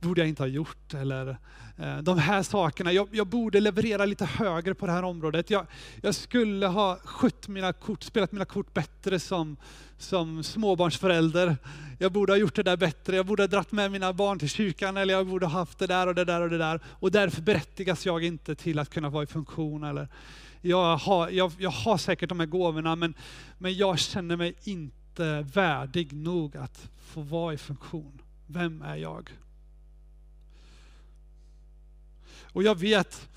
borde 0.00 0.20
jag 0.20 0.28
inte 0.28 0.42
ha 0.42 0.48
gjort. 0.48 0.94
Eller 0.94 1.36
eh, 1.78 1.98
de 1.98 2.18
här 2.18 2.42
sakerna, 2.42 2.92
jag, 2.92 3.08
jag, 3.12 3.26
borde 3.26 3.60
leverera 3.60 4.04
lite 4.04 4.24
högre 4.24 4.74
på 4.74 4.86
det 4.86 4.92
här 4.92 5.02
området. 5.02 5.50
Jag, 5.50 5.66
jag 6.02 6.14
skulle 6.14 6.66
ha 6.66 6.96
skött 7.04 7.48
mina 7.48 7.72
kort, 7.72 8.02
spelat 8.02 8.32
mina 8.32 8.44
kort 8.44 8.74
bättre 8.74 9.18
som, 9.20 9.56
som 9.98 10.42
småbarnsförälder. 10.42 11.56
Jag 11.98 12.12
borde 12.12 12.32
ha 12.32 12.38
gjort 12.38 12.54
det 12.54 12.62
där 12.62 12.76
bättre, 12.76 13.16
jag 13.16 13.26
borde 13.26 13.42
ha 13.42 13.48
dratt 13.48 13.72
med 13.72 13.90
mina 13.90 14.12
barn 14.12 14.38
till 14.38 14.48
kyrkan, 14.48 14.96
eller 14.96 15.14
jag 15.14 15.26
borde 15.26 15.46
ha 15.46 15.58
haft 15.58 15.78
det 15.78 15.86
där 15.86 16.06
och 16.06 16.14
det 16.14 16.24
där 16.24 16.40
och 16.40 16.50
det 16.50 16.58
där. 16.58 16.80
Och 16.86 17.10
därför 17.10 17.42
berättigas 17.42 18.06
jag 18.06 18.24
inte 18.24 18.54
till 18.54 18.78
att 18.78 18.90
kunna 18.90 19.08
vara 19.08 19.22
i 19.22 19.26
funktion. 19.26 19.84
Eller, 19.84 20.08
jag, 20.62 20.96
har, 20.96 21.28
jag, 21.28 21.52
jag 21.58 21.70
har 21.70 21.98
säkert 21.98 22.28
de 22.28 22.40
här 22.40 22.46
gåvorna, 22.46 22.96
men, 22.96 23.14
men 23.58 23.74
jag 23.74 23.98
känner 23.98 24.36
mig 24.36 24.54
inte 24.62 25.42
värdig 25.42 26.12
nog 26.12 26.56
att 26.56 26.90
få 27.00 27.20
vara 27.20 27.54
i 27.54 27.58
funktion. 27.58 28.20
Vem 28.46 28.82
är 28.82 28.96
jag? 28.96 29.30
Och 32.52 32.62
jag 32.62 32.78
vet, 32.78 33.28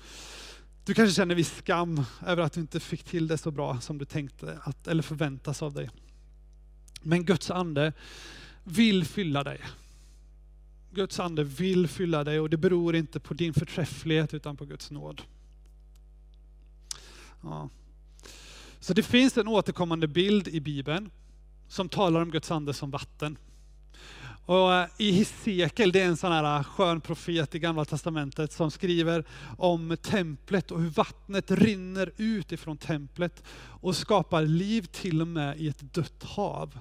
du 0.84 0.94
kanske 0.94 1.14
känner 1.14 1.34
viss 1.34 1.56
skam 1.56 2.04
över 2.26 2.42
att 2.42 2.52
du 2.52 2.60
inte 2.60 2.80
fick 2.80 3.02
till 3.02 3.28
det 3.28 3.38
så 3.38 3.50
bra 3.50 3.80
som 3.80 3.98
du 3.98 4.04
tänkte, 4.04 4.58
att, 4.62 4.86
eller 4.86 5.02
förväntas 5.02 5.62
av 5.62 5.72
dig. 5.72 5.90
Men 7.02 7.24
Guds 7.24 7.50
ande 7.50 7.92
vill 8.64 9.04
fylla 9.04 9.44
dig. 9.44 9.60
Guds 10.90 11.20
ande 11.20 11.44
vill 11.44 11.88
fylla 11.88 12.24
dig 12.24 12.40
och 12.40 12.50
det 12.50 12.56
beror 12.56 12.96
inte 12.96 13.20
på 13.20 13.34
din 13.34 13.54
förträfflighet 13.54 14.34
utan 14.34 14.56
på 14.56 14.64
Guds 14.64 14.90
nåd. 14.90 15.22
Ja. 17.42 17.68
Så 18.80 18.94
det 18.94 19.02
finns 19.02 19.38
en 19.38 19.48
återkommande 19.48 20.08
bild 20.08 20.48
i 20.48 20.60
Bibeln 20.60 21.10
som 21.68 21.88
talar 21.88 22.22
om 22.22 22.30
Guds 22.30 22.50
ande 22.50 22.74
som 22.74 22.90
vatten. 22.90 23.38
Och 24.46 24.74
eh, 24.74 24.88
I 24.98 25.10
Hesekiel, 25.12 25.92
det 25.92 26.00
är 26.00 26.06
en 26.06 26.16
sån 26.16 26.32
här 26.32 26.58
eh, 26.58 26.64
skön 26.64 27.00
profet 27.00 27.54
i 27.54 27.58
Gamla 27.58 27.84
Testamentet 27.84 28.52
som 28.52 28.70
skriver 28.70 29.24
om 29.58 29.96
templet 30.02 30.70
och 30.70 30.80
hur 30.80 30.90
vattnet 30.90 31.50
rinner 31.50 32.12
ut 32.16 32.52
ifrån 32.52 32.76
templet 32.76 33.42
och 33.80 33.96
skapar 33.96 34.42
liv 34.42 34.82
till 34.82 35.20
och 35.20 35.28
med 35.28 35.60
i 35.60 35.68
ett 35.68 35.94
dött 35.94 36.22
hav. 36.22 36.78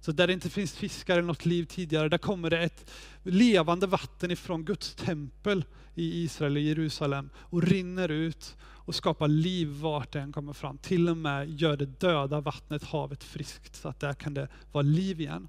Så 0.00 0.12
där 0.12 0.26
det 0.26 0.32
inte 0.32 0.50
finns 0.50 0.72
fiskar 0.72 1.14
eller 1.14 1.26
något 1.26 1.46
liv 1.46 1.64
tidigare, 1.64 2.08
där 2.08 2.18
kommer 2.18 2.50
det 2.50 2.58
ett 2.58 2.90
levande 3.22 3.86
vatten 3.86 4.30
ifrån 4.30 4.64
Guds 4.64 4.94
tempel 4.94 5.64
i 5.94 6.22
Israel, 6.22 6.56
i 6.56 6.68
Jerusalem, 6.68 7.30
och 7.36 7.62
rinner 7.62 8.08
ut 8.08 8.56
och 8.90 8.94
skapar 8.94 9.28
liv 9.28 9.68
vart 9.68 10.12
den 10.12 10.32
kommer 10.32 10.52
fram. 10.52 10.78
Till 10.78 11.08
och 11.08 11.16
med 11.16 11.60
gör 11.60 11.76
det 11.76 12.00
döda 12.00 12.40
vattnet, 12.40 12.84
havet, 12.84 13.24
friskt, 13.24 13.76
så 13.76 13.88
att 13.88 14.00
där 14.00 14.14
kan 14.14 14.34
det 14.34 14.48
vara 14.72 14.82
liv 14.82 15.20
igen. 15.20 15.48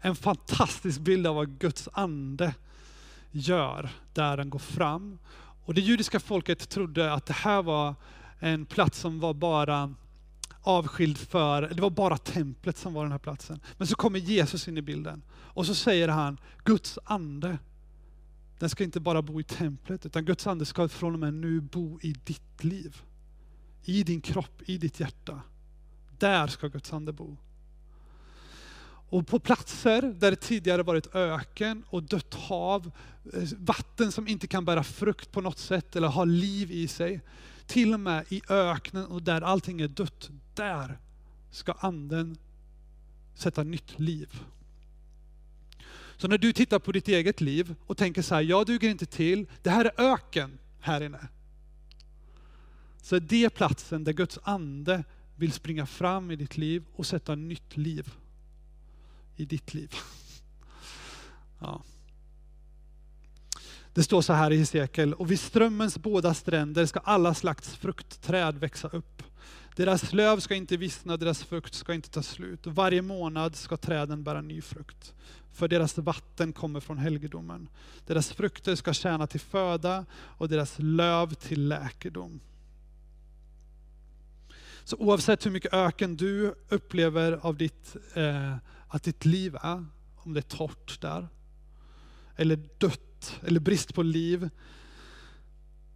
En 0.00 0.16
fantastisk 0.16 1.00
bild 1.00 1.26
av 1.26 1.34
vad 1.34 1.58
Guds 1.58 1.88
ande 1.92 2.54
gör 3.30 3.88
där 4.14 4.36
den 4.36 4.50
går 4.50 4.58
fram. 4.58 5.18
Och 5.64 5.74
det 5.74 5.80
judiska 5.80 6.20
folket 6.20 6.68
trodde 6.68 7.12
att 7.12 7.26
det 7.26 7.34
här 7.34 7.62
var 7.62 7.94
en 8.38 8.66
plats 8.66 9.00
som 9.00 9.20
var 9.20 9.34
bara 9.34 9.94
avskild 10.62 11.18
för, 11.18 11.62
det 11.62 11.82
var 11.82 11.90
bara 11.90 12.18
templet 12.18 12.78
som 12.78 12.94
var 12.94 13.02
den 13.02 13.12
här 13.12 13.18
platsen. 13.18 13.60
Men 13.76 13.86
så 13.86 13.94
kommer 13.94 14.18
Jesus 14.18 14.68
in 14.68 14.78
i 14.78 14.82
bilden 14.82 15.22
och 15.32 15.66
så 15.66 15.74
säger 15.74 16.08
han, 16.08 16.40
Guds 16.64 16.98
ande, 17.04 17.58
den 18.58 18.70
ska 18.70 18.84
inte 18.84 19.00
bara 19.00 19.22
bo 19.22 19.40
i 19.40 19.44
templet, 19.44 20.06
utan 20.06 20.24
Guds 20.24 20.46
ande 20.46 20.66
ska 20.66 20.88
från 20.88 21.12
och 21.12 21.18
med 21.18 21.34
nu 21.34 21.60
bo 21.60 22.00
i 22.02 22.12
ditt 22.24 22.64
liv. 22.64 23.02
I 23.82 24.02
din 24.02 24.20
kropp, 24.20 24.62
i 24.64 24.78
ditt 24.78 25.00
hjärta. 25.00 25.40
Där 26.18 26.46
ska 26.46 26.68
Guds 26.68 26.92
ande 26.92 27.12
bo. 27.12 27.36
Och 29.08 29.26
på 29.26 29.38
platser 29.38 30.02
där 30.02 30.30
det 30.30 30.36
tidigare 30.36 30.82
varit 30.82 31.14
öken 31.14 31.84
och 31.90 32.02
dött 32.02 32.34
hav, 32.34 32.90
eh, 33.34 33.48
vatten 33.58 34.12
som 34.12 34.28
inte 34.28 34.46
kan 34.46 34.64
bära 34.64 34.82
frukt 34.82 35.32
på 35.32 35.40
något 35.40 35.58
sätt 35.58 35.96
eller 35.96 36.08
ha 36.08 36.24
liv 36.24 36.70
i 36.70 36.88
sig, 36.88 37.20
till 37.66 37.94
och 37.94 38.00
med 38.00 38.24
i 38.28 38.42
öknen 38.48 39.06
och 39.06 39.22
där 39.22 39.42
allting 39.42 39.80
är 39.80 39.88
dött, 39.88 40.30
där 40.54 40.98
ska 41.50 41.72
anden 41.72 42.36
sätta 43.34 43.62
nytt 43.62 43.98
liv. 43.98 44.40
Så 46.16 46.28
när 46.28 46.38
du 46.38 46.52
tittar 46.52 46.78
på 46.78 46.92
ditt 46.92 47.08
eget 47.08 47.40
liv 47.40 47.74
och 47.86 47.96
tänker 47.96 48.22
så 48.22 48.34
här, 48.34 48.42
jag 48.42 48.66
duger 48.66 48.88
inte 48.88 49.06
till, 49.06 49.46
det 49.62 49.70
här 49.70 49.84
är 49.84 50.12
öken 50.12 50.58
här 50.80 51.00
inne. 51.00 51.28
Så 53.02 53.16
är 53.16 53.20
det 53.20 53.50
platsen 53.50 54.04
där 54.04 54.12
Guds 54.12 54.38
ande 54.42 55.04
vill 55.36 55.52
springa 55.52 55.86
fram 55.86 56.30
i 56.30 56.36
ditt 56.36 56.56
liv 56.56 56.84
och 56.94 57.06
sätta 57.06 57.34
nytt 57.34 57.76
liv 57.76 58.12
i 59.36 59.44
ditt 59.44 59.74
liv. 59.74 59.94
Ja. 61.58 61.82
Det 63.94 64.02
står 64.02 64.22
så 64.22 64.32
här 64.32 64.50
i 64.50 64.56
Hesekiel, 64.56 65.14
och 65.14 65.30
vid 65.30 65.40
strömmens 65.40 65.98
båda 65.98 66.34
stränder 66.34 66.86
ska 66.86 67.00
alla 67.00 67.34
slags 67.34 67.74
fruktträd 67.74 68.58
växa 68.58 68.88
upp. 68.88 69.22
Deras 69.76 70.12
löv 70.12 70.40
ska 70.40 70.54
inte 70.54 70.76
vissna, 70.76 71.16
deras 71.16 71.42
frukt 71.42 71.74
ska 71.74 71.94
inte 71.94 72.10
ta 72.10 72.22
slut. 72.22 72.66
Varje 72.66 73.02
månad 73.02 73.56
ska 73.56 73.76
träden 73.76 74.24
bära 74.24 74.40
ny 74.40 74.60
frukt. 74.60 75.14
För 75.56 75.68
deras 75.68 75.98
vatten 75.98 76.52
kommer 76.52 76.80
från 76.80 76.98
helgedomen. 76.98 77.68
Deras 78.06 78.32
frukter 78.32 78.74
ska 78.74 78.92
tjäna 78.92 79.26
till 79.26 79.40
föda 79.40 80.06
och 80.12 80.48
deras 80.48 80.74
löv 80.78 81.34
till 81.34 81.68
läkedom. 81.68 82.40
Så 84.84 84.96
oavsett 84.96 85.46
hur 85.46 85.50
mycket 85.50 85.72
öken 85.74 86.16
du 86.16 86.54
upplever 86.68 87.32
av 87.32 87.56
ditt, 87.56 87.96
eh, 88.14 88.56
att 88.88 89.02
ditt 89.02 89.24
liv 89.24 89.56
är, 89.62 89.86
om 90.16 90.32
det 90.34 90.40
är 90.40 90.56
torrt 90.56 91.00
där, 91.00 91.28
eller 92.36 92.68
dött, 92.78 93.40
eller 93.42 93.60
brist 93.60 93.94
på 93.94 94.02
liv, 94.02 94.50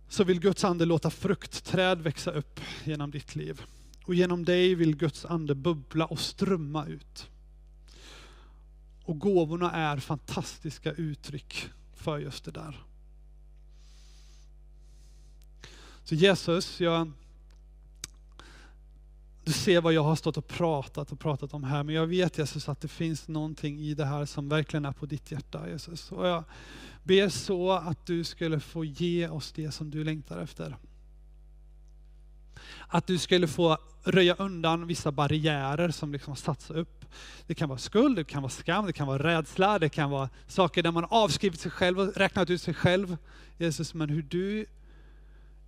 så 0.08 0.24
vill 0.24 0.40
Guds 0.40 0.64
ande 0.64 0.84
låta 0.84 1.10
fruktträd 1.10 2.00
växa 2.00 2.30
upp 2.30 2.60
genom 2.84 3.10
ditt 3.10 3.36
liv. 3.36 3.62
Och 4.04 4.14
genom 4.14 4.44
dig 4.44 4.74
vill 4.74 4.96
Guds 4.96 5.24
ande 5.24 5.54
bubbla 5.54 6.04
och 6.06 6.20
strömma 6.20 6.86
ut. 6.86 7.30
Och 9.10 9.18
gåvorna 9.18 9.72
är 9.72 9.96
fantastiska 9.96 10.92
uttryck 10.92 11.70
för 11.94 12.18
just 12.18 12.44
det 12.44 12.50
där. 12.50 12.76
Så 16.04 16.14
Jesus, 16.14 16.80
jag, 16.80 17.12
du 19.44 19.52
ser 19.52 19.80
vad 19.80 19.92
jag 19.92 20.02
har 20.02 20.16
stått 20.16 20.36
och 20.36 20.48
pratat 20.48 21.12
och 21.12 21.20
pratat 21.20 21.54
om 21.54 21.64
här, 21.64 21.82
men 21.82 21.94
jag 21.94 22.06
vet 22.06 22.38
Jesus 22.38 22.68
att 22.68 22.80
det 22.80 22.88
finns 22.88 23.28
någonting 23.28 23.78
i 23.80 23.94
det 23.94 24.04
här 24.04 24.26
som 24.26 24.48
verkligen 24.48 24.84
är 24.84 24.92
på 24.92 25.06
ditt 25.06 25.32
hjärta 25.32 25.68
Jesus. 25.68 26.12
Och 26.12 26.26
jag 26.26 26.44
ber 27.02 27.28
så 27.28 27.72
att 27.72 28.06
du 28.06 28.24
skulle 28.24 28.60
få 28.60 28.84
ge 28.84 29.28
oss 29.28 29.52
det 29.52 29.70
som 29.70 29.90
du 29.90 30.04
längtar 30.04 30.38
efter. 30.38 30.76
Att 32.88 33.06
du 33.06 33.18
skulle 33.18 33.48
få 33.48 33.78
röja 34.04 34.34
undan 34.34 34.86
vissa 34.86 35.12
barriärer 35.12 35.90
som 35.90 36.12
liksom 36.12 36.36
satts 36.36 36.70
upp. 36.70 37.04
Det 37.46 37.54
kan 37.54 37.68
vara 37.68 37.78
skuld, 37.78 38.16
det 38.16 38.24
kan 38.24 38.42
vara 38.42 38.50
skam, 38.50 38.86
det 38.86 38.92
kan 38.92 39.06
vara 39.06 39.22
rädsla, 39.22 39.78
det 39.78 39.88
kan 39.88 40.10
vara 40.10 40.28
saker 40.46 40.82
där 40.82 40.92
man 40.92 41.06
avskrivit 41.10 41.60
sig 41.60 41.70
själv 41.70 42.00
och 42.00 42.16
räknat 42.16 42.50
ut 42.50 42.62
sig 42.62 42.74
själv. 42.74 43.16
Jesus, 43.58 43.94
men 43.94 44.08
hur 44.08 44.22
du 44.22 44.66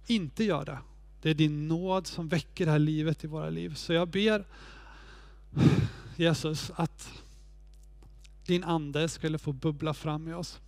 inte 0.06 0.44
gör 0.44 0.64
det. 0.64 0.78
Det 1.22 1.30
är 1.30 1.34
din 1.34 1.68
nåd 1.68 2.06
som 2.06 2.28
väcker 2.28 2.66
det 2.66 2.72
här 2.72 2.78
livet 2.78 3.24
i 3.24 3.26
våra 3.26 3.50
liv. 3.50 3.74
Så 3.74 3.92
jag 3.92 4.08
ber 4.08 4.44
Jesus 6.16 6.70
att 6.76 7.08
din 8.46 8.64
ande 8.64 9.08
skulle 9.08 9.38
få 9.38 9.52
bubbla 9.52 9.94
fram 9.94 10.28
i 10.28 10.34
oss 10.34 10.60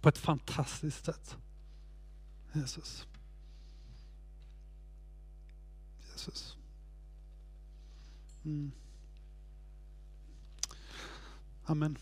på 0.00 0.08
ett 0.08 0.18
fantastiskt 0.18 1.04
sätt. 1.04 1.36
Jesus. 2.52 3.06
Jesus. 6.20 6.54
Mm. 8.46 8.70
Amen. 11.70 11.96